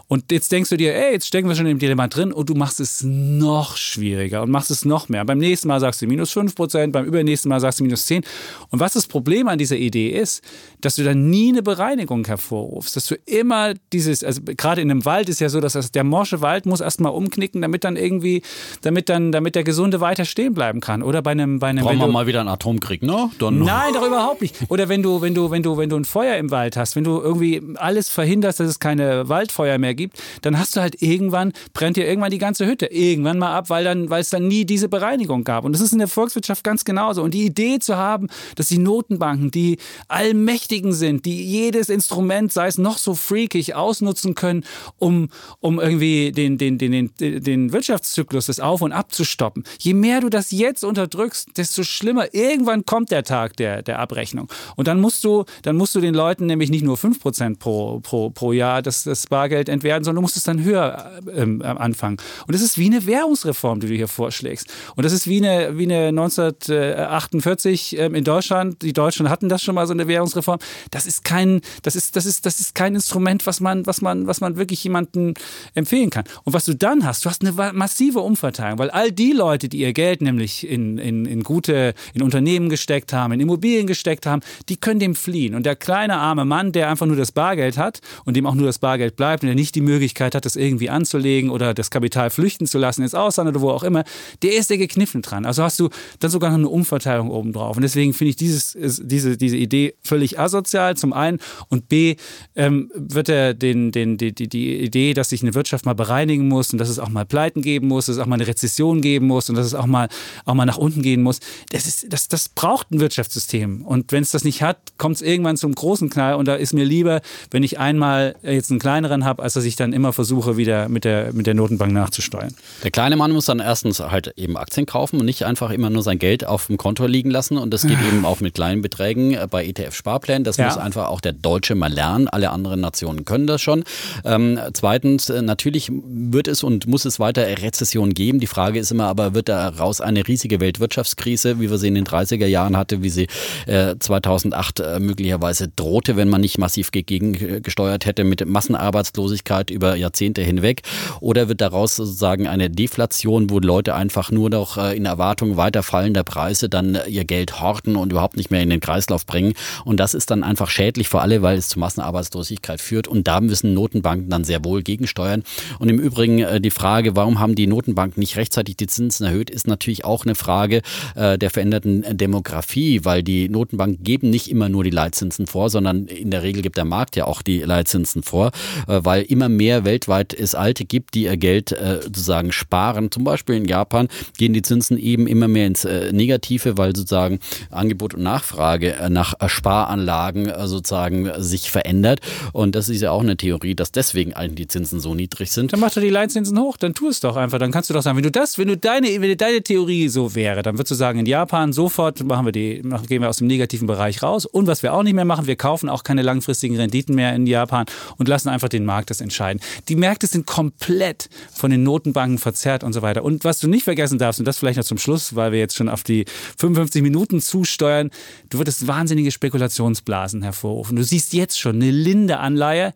[0.09, 2.55] Und jetzt denkst du dir, ey, jetzt stecken wir schon im Dilemma drin und du
[2.55, 5.25] machst es noch schwieriger und machst es noch mehr.
[5.25, 8.23] Beim nächsten Mal sagst du minus 5 Prozent, beim übernächsten Mal sagst du minus 10.
[8.70, 10.43] Und was das Problem an dieser Idee ist,
[10.81, 15.05] dass du dann nie eine Bereinigung hervorrufst, dass du immer dieses, also gerade in einem
[15.05, 18.43] Wald ist ja so, dass das, der morsche Wald muss erstmal umknicken, damit dann irgendwie,
[18.83, 21.03] damit dann, damit der Gesunde weiter stehen bleiben kann.
[21.03, 21.85] Oder bei einem, bei einem.
[21.85, 23.31] Brauchen wir mal wieder einen Atomkrieg, ne?
[23.39, 24.57] Dann Nein, doch überhaupt nicht.
[24.68, 27.05] Oder wenn du, wenn du, wenn du, wenn du ein Feuer im Wald hast, wenn
[27.05, 31.00] du irgendwie alles verhinderst, dass es keine Waldfeuer mehr gibt, gibt, dann hast du halt
[31.02, 34.48] irgendwann, brennt dir irgendwann die ganze Hütte irgendwann mal ab, weil dann, weil es dann
[34.48, 35.64] nie diese Bereinigung gab.
[35.64, 37.22] Und das ist in der Volkswirtschaft ganz genauso.
[37.22, 42.66] Und die Idee zu haben, dass die Notenbanken, die Allmächtigen sind, die jedes Instrument, sei
[42.66, 44.64] es noch so freakig, ausnutzen können,
[44.98, 45.28] um,
[45.60, 49.64] um irgendwie den, den, den, den, den Wirtschaftszyklus des Auf- und Abzustoppen.
[49.78, 52.34] Je mehr du das jetzt unterdrückst, desto schlimmer.
[52.34, 54.48] Irgendwann kommt der Tag der, der Abrechnung.
[54.76, 58.30] Und dann musst du, dann musst du den Leuten nämlich nicht nur 5% pro, pro,
[58.30, 62.18] pro Jahr das, das Bargeld entwerten, werden, sondern du musst es dann höher ähm, anfangen.
[62.46, 64.68] Und das ist wie eine Währungsreform, die du hier vorschlägst.
[64.96, 68.82] Und das ist wie eine, wie eine 1948 ähm, in Deutschland.
[68.82, 70.59] Die Deutschen hatten das schon mal so eine Währungsreform.
[70.90, 74.26] Das ist kein, das ist, das ist, das ist kein Instrument, was man, was man,
[74.26, 75.34] was man wirklich jemandem
[75.74, 76.24] empfehlen kann.
[76.44, 79.78] Und was du dann hast, du hast eine massive Umverteilung, weil all die Leute, die
[79.78, 84.42] ihr Geld nämlich in, in, in gute, in Unternehmen gesteckt haben, in Immobilien gesteckt haben,
[84.68, 85.55] die können dem fliehen.
[85.55, 88.66] Und der kleine arme Mann, der einfach nur das Bargeld hat und dem auch nur
[88.66, 92.30] das Bargeld bleibt und der nicht die Möglichkeit hat, das irgendwie anzulegen oder das Kapital
[92.30, 94.05] flüchten zu lassen ins Ausland oder wo auch immer,
[94.43, 95.47] der ist ja gekniffen dran.
[95.47, 95.88] Also hast du
[96.20, 97.76] dann sogar noch eine Umverteilung obendrauf.
[97.76, 101.38] Und deswegen finde ich dieses, diese, diese Idee völlig asozial, zum einen.
[101.68, 102.16] Und B,
[102.55, 106.49] ähm, wird er den, den, die, die, die Idee, dass sich eine Wirtschaft mal bereinigen
[106.49, 109.01] muss und dass es auch mal Pleiten geben muss, dass es auch mal eine Rezession
[109.01, 110.09] geben muss und dass es auch mal,
[110.45, 111.40] auch mal nach unten gehen muss,
[111.70, 113.82] das, ist, das, das braucht ein Wirtschaftssystem.
[113.82, 116.34] Und wenn es das nicht hat, kommt es irgendwann zum großen Knall.
[116.34, 117.20] Und da ist mir lieber,
[117.51, 121.05] wenn ich einmal jetzt einen kleineren habe, als dass ich dann immer versuche, wieder mit
[121.05, 122.55] der, mit der Notenbank nachzusteuern.
[122.83, 126.03] Der kleine Mann muss dann erstens halt eben Aktien kaufen und nicht einfach immer nur
[126.03, 127.59] sein Geld auf dem Konto liegen lassen.
[127.59, 130.45] Und das geht eben auch mit kleinen Beträgen äh, bei ETF-Sparplänen.
[130.45, 130.66] Das ja.
[130.66, 132.28] muss einfach auch der Deutsche mal lernen.
[132.28, 133.85] Alle anderen Nationen können das schon.
[134.24, 138.41] Ähm, zweitens, äh, natürlich wird es und muss es weiter Rezession geben.
[138.41, 142.05] Die Frage ist immer aber, wird daraus eine riesige Weltwirtschaftskrise, wie wir sie in den
[142.05, 143.26] 30er Jahren hatte, wie sie
[143.66, 150.43] äh, 2008 äh, möglicherweise drohte, wenn man nicht massiv gegengesteuert hätte mit Massenarbeitslosigkeit über Jahrzehnte
[150.43, 150.83] hinweg?
[151.20, 155.83] Oder wird daraus sozusagen eine Deflation, wo Leute einfach nur noch äh, in Erwartung weiter
[155.83, 159.55] fallender Preise dann äh, ihr Geld horten und überhaupt nicht mehr in den Kreislauf bringen?
[159.85, 163.09] Und das ist dann einfach schädlich für alle, weil es zu Massenarbeitslosigkeit führt.
[163.09, 165.43] Und da müssen Notenbanken dann sehr wohl gegensteuern.
[165.79, 169.51] Und im Übrigen äh, die Frage, warum haben die Notenbanken nicht rechtzeitig die Zinsen erhöht,
[169.51, 170.83] ist natürlich auch eine Frage
[171.14, 176.31] der veränderten Demografie, weil die Notenbanken geben nicht immer nur die Leitzinsen vor, sondern in
[176.31, 178.51] der Regel gibt der Markt ja auch die Leitzinsen vor,
[178.87, 183.10] weil immer mehr weltweit es Alte gibt, die ihr Geld äh, sozusagen sparen.
[183.10, 187.38] Zum Beispiel in Japan gehen die Zinsen eben immer mehr ins äh, Negative, weil sozusagen
[187.70, 192.20] Angebot und Nachfrage äh, nach Sparanlagen äh, sozusagen sich verändert.
[192.52, 195.72] Und das ist ja auch eine Theorie, dass deswegen eigentlich die Zinsen so niedrig sind.
[195.72, 197.58] Dann mach doch die Leitzinsen hoch, dann tu es doch einfach.
[197.58, 200.34] Dann kannst du doch sagen, wenn du das, wenn du deine, wenn deine Theorie so
[200.34, 203.46] wäre, dann würdest du sagen, in Japan sofort machen wir die, gehen wir aus dem
[203.46, 204.46] negativen Bereich raus.
[204.46, 207.46] Und was wir auch nicht mehr machen, wir kaufen auch keine langfristigen Renditen mehr in
[207.46, 207.86] Japan
[208.18, 209.51] und lassen einfach den Markt das entscheiden.
[209.88, 213.24] Die Märkte sind komplett von den Notenbanken verzerrt und so weiter.
[213.24, 215.76] Und was du nicht vergessen darfst, und das vielleicht noch zum Schluss, weil wir jetzt
[215.76, 216.24] schon auf die
[216.59, 218.11] 55 Minuten zusteuern,
[218.50, 220.96] du würdest wahnsinnige Spekulationsblasen hervorrufen.
[220.96, 222.94] Du siehst jetzt schon eine Linde Anleihe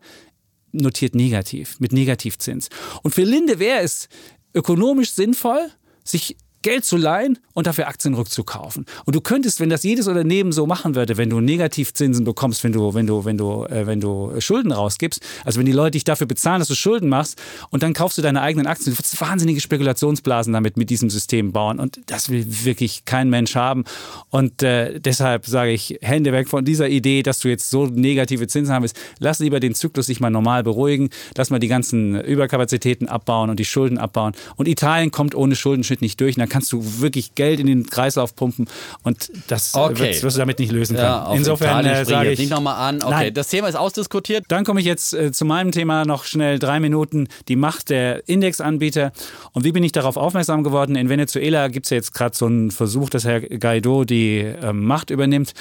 [0.71, 2.69] notiert negativ, mit Negativzins.
[3.03, 4.09] Und für Linde wäre es
[4.53, 5.69] ökonomisch sinnvoll,
[6.03, 6.37] sich
[6.67, 8.85] Geld zu leihen und dafür Aktien rückzukaufen.
[9.05, 12.73] Und du könntest, wenn das jedes Unternehmen so machen würde, wenn du Negativzinsen bekommst, wenn
[12.73, 16.03] du, wenn du, wenn du, äh, wenn du Schulden rausgibst, also wenn die Leute dich
[16.03, 19.21] dafür bezahlen, dass du Schulden machst und dann kaufst du deine eigenen Aktien, du würdest
[19.21, 21.79] wahnsinnige Spekulationsblasen damit mit diesem System bauen.
[21.79, 23.85] Und das will wirklich kein Mensch haben.
[24.29, 28.45] Und äh, deshalb sage ich, Hände weg von dieser Idee, dass du jetzt so negative
[28.47, 28.99] Zinsen haben willst.
[29.19, 31.11] Lass lieber den Zyklus sich mal normal beruhigen.
[31.37, 34.33] Lass mal die ganzen Überkapazitäten abbauen und die Schulden abbauen.
[34.57, 36.35] Und Italien kommt ohne Schuldenschnitt nicht durch.
[36.35, 38.67] Und dann kannst du wirklich Geld in den Kreislauf pumpen
[39.03, 39.99] und das okay.
[39.99, 41.07] wirst, wirst, du damit nicht lösen können.
[41.07, 43.03] Ja, Insofern äh, sage ich nicht nochmal an.
[43.03, 43.33] Okay, nein.
[43.35, 44.45] das Thema ist ausdiskutiert.
[44.47, 48.27] Dann komme ich jetzt äh, zu meinem Thema noch schnell drei Minuten die Macht der
[48.27, 49.11] Indexanbieter
[49.51, 50.95] und wie bin ich darauf aufmerksam geworden?
[50.95, 54.73] In Venezuela gibt es ja jetzt gerade so einen Versuch, dass Herr Guaido die äh,
[54.73, 55.53] Macht übernimmt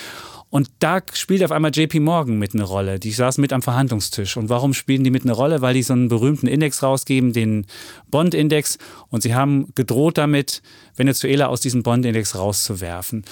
[0.48, 3.00] und da spielt auf einmal JP Morgan mit eine Rolle.
[3.00, 4.36] Die saßen mit am Verhandlungstisch.
[4.36, 5.60] Und warum spielen die mit eine Rolle?
[5.60, 7.66] Weil die so einen berühmten Index rausgeben, den
[8.10, 8.78] Bond-Index.
[9.08, 10.62] Und sie haben gedroht damit,
[10.94, 13.24] Venezuela aus diesem Bond-Index rauszuwerfen.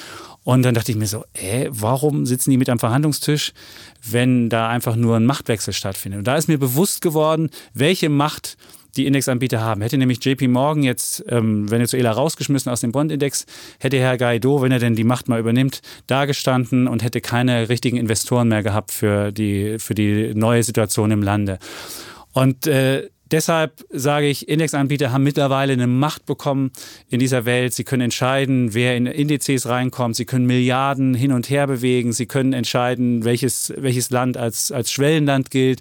[0.43, 3.53] Und dann dachte ich mir so, äh, warum sitzen die mit am Verhandlungstisch,
[4.03, 6.19] wenn da einfach nur ein Machtwechsel stattfindet?
[6.19, 8.57] Und da ist mir bewusst geworden, welche Macht
[8.95, 9.83] die Indexanbieter haben.
[9.83, 13.47] Hätte nämlich JP Morgan jetzt ähm, Venezuela rausgeschmissen aus dem Bond-Index,
[13.79, 17.97] hätte Herr Guaido, wenn er denn die Macht mal übernimmt, dagestanden und hätte keine richtigen
[17.97, 21.59] Investoren mehr gehabt für die, für die neue Situation im Lande.
[22.33, 26.73] Und äh, Deshalb sage ich, Indexanbieter haben mittlerweile eine Macht bekommen
[27.09, 27.73] in dieser Welt.
[27.73, 30.15] Sie können entscheiden, wer in Indizes reinkommt.
[30.17, 32.13] Sie können Milliarden hin und her bewegen.
[32.13, 35.81] Sie können entscheiden, welches, welches Land als, als Schwellenland gilt,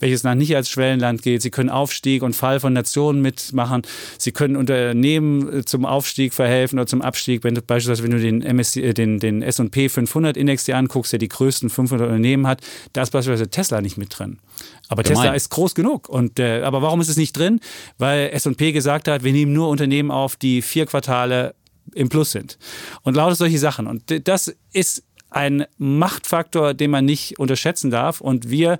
[0.00, 1.40] welches Land nicht als Schwellenland gilt.
[1.40, 3.82] Sie können Aufstieg und Fall von Nationen mitmachen.
[4.18, 7.42] Sie können Unternehmen zum Aufstieg verhelfen oder zum Abstieg.
[7.42, 11.12] Wenn du beispielsweise, wenn du den, MSC, äh, den, den S&P 500 Index dir anguckst,
[11.12, 12.60] der die größten 500 Unternehmen hat,
[12.92, 14.38] da ist beispielsweise Tesla nicht mit drin.
[14.92, 15.16] Aber Gemein.
[15.16, 16.08] Tesla ist groß genug.
[16.08, 17.60] Und, äh, aber warum ist es nicht drin?
[17.98, 21.54] Weil S&P gesagt hat, wir nehmen nur Unternehmen auf, die vier Quartale
[21.94, 22.58] im Plus sind.
[23.02, 23.86] Und lauter solche Sachen.
[23.86, 28.20] Und das ist ein Machtfaktor, den man nicht unterschätzen darf.
[28.20, 28.78] Und wir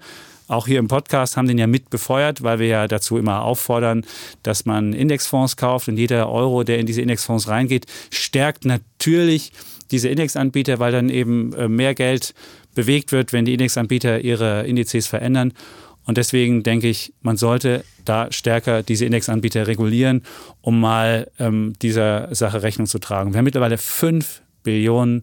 [0.48, 4.04] auch hier im Podcast haben den ja mit befeuert, weil wir ja dazu immer auffordern,
[4.42, 9.52] dass man Indexfonds kauft und jeder Euro, der in diese Indexfonds reingeht, stärkt natürlich
[9.90, 12.34] diese Indexanbieter, weil dann eben äh, mehr Geld
[12.74, 15.52] bewegt wird, wenn die Indexanbieter ihre Indizes verändern.
[16.04, 20.22] Und deswegen denke ich, man sollte da stärker diese Indexanbieter regulieren,
[20.60, 23.32] um mal ähm, dieser Sache Rechnung zu tragen.
[23.32, 25.22] Wir haben mittlerweile fünf Billionen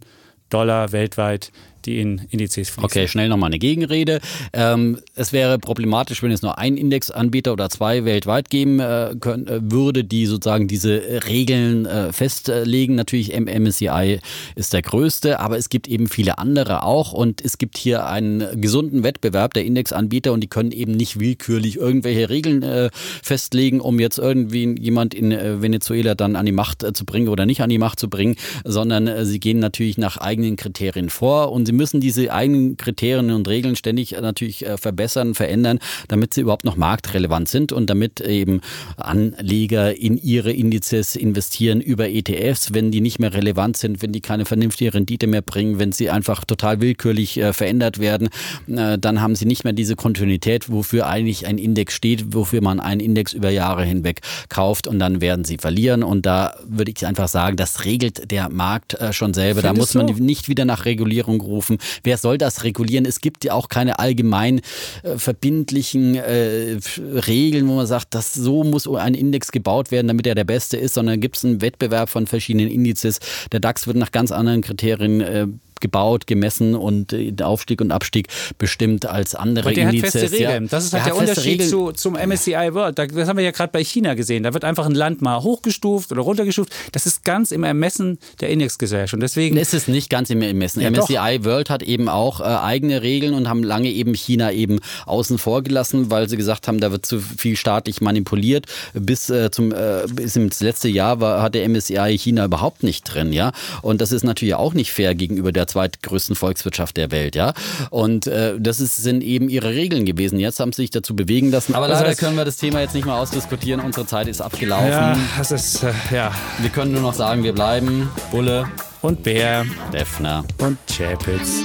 [0.49, 1.51] Dollar weltweit,
[1.86, 2.84] die in Indizes fließen.
[2.84, 4.19] Okay, schnell nochmal eine Gegenrede.
[4.53, 9.47] Ähm, es wäre problematisch, wenn es nur einen Indexanbieter oder zwei weltweit geben äh, können,
[9.47, 12.95] äh, würde, die sozusagen diese Regeln äh, festlegen.
[12.95, 14.19] Natürlich MSCI
[14.55, 18.61] ist der größte, aber es gibt eben viele andere auch und es gibt hier einen
[18.61, 22.89] gesunden Wettbewerb der Indexanbieter und die können eben nicht willkürlich irgendwelche Regeln äh,
[23.23, 27.30] festlegen, um jetzt irgendwie jemand in äh, Venezuela dann an die Macht äh, zu bringen
[27.30, 31.51] oder nicht an die Macht zu bringen, sondern sie gehen natürlich nach eigenen Kriterien vor
[31.51, 36.34] und sie müssen diese eigenen Kriterien und Regeln ständig äh, natürlich äh, verbessern, verändern, damit
[36.34, 38.61] sie überhaupt noch marktrelevant sind und damit eben
[38.97, 44.22] Anleger in ihre Indizes investieren über ETFs, wenn die nicht mehr relevant sind, wenn die
[44.22, 48.30] keine vernünftige Rendite mehr bringen, wenn sie einfach total willkürlich äh, verändert werden,
[48.67, 53.01] dann haben sie nicht mehr diese Kontinuität, wofür eigentlich ein Index steht, wofür man einen
[53.01, 57.28] Index über Jahre hinweg kauft und dann werden sie verlieren und da würde ich einfach
[57.28, 59.61] sagen, das regelt der Markt schon selber.
[59.61, 60.24] Findest da muss man so?
[60.24, 61.59] nicht wieder nach Regulierung rufen.
[62.03, 63.05] Wer soll das regulieren?
[63.05, 64.62] Es gibt ja auch keine allgemein
[65.03, 70.28] äh, verbindlichen äh, Regeln, wo man sagt, dass so muss ein Index gebaut werden, damit
[70.28, 73.20] er der beste ist, sondern gibt es einen Wettbewerb von verschiedenen Indizes.
[73.51, 75.47] Der DAX wird nach ganz anderen Kriterien äh,
[75.82, 78.27] gebaut, gemessen und äh, Aufstieg und Abstieg
[78.57, 80.15] bestimmt als andere Aber der Indizes.
[80.15, 80.67] Hat feste Regeln.
[80.67, 82.97] das ist halt der, der Unterschied zu, zum MSCI World.
[82.99, 84.43] Das haben wir ja gerade bei China gesehen.
[84.43, 86.73] Da wird einfach ein Land mal hochgestuft oder runtergestuft.
[86.91, 89.13] Das ist ganz im Ermessen der Indexgesellschaft.
[89.13, 90.82] Und deswegen es ist nicht ganz im Ermessen.
[90.82, 91.45] Ja, MSCI doch.
[91.45, 95.63] World hat eben auch äh, eigene Regeln und haben lange eben China eben außen vor
[95.63, 98.65] gelassen, weil sie gesagt haben, da wird zu viel staatlich manipuliert.
[98.93, 103.03] Bis äh, zum äh, bis ins letzte Jahr war, hat der MSCI China überhaupt nicht
[103.03, 103.51] drin, ja.
[103.82, 107.53] Und das ist natürlich auch nicht fair gegenüber der zweitgrößten Volkswirtschaft der Welt, ja.
[107.89, 110.39] Und äh, das ist, sind eben ihre Regeln gewesen.
[110.39, 111.76] Jetzt haben sie sich dazu bewegen lassen.
[111.76, 113.82] Aber leider können wir das Thema jetzt nicht mehr ausdiskutieren.
[113.82, 114.89] Unsere Zeit ist abgelaufen.
[114.89, 116.32] Ja, das ist, äh, ja.
[116.59, 118.70] Wir können nur noch sagen, wir bleiben Bulle
[119.01, 121.63] und Bär, Defner und Chapitz.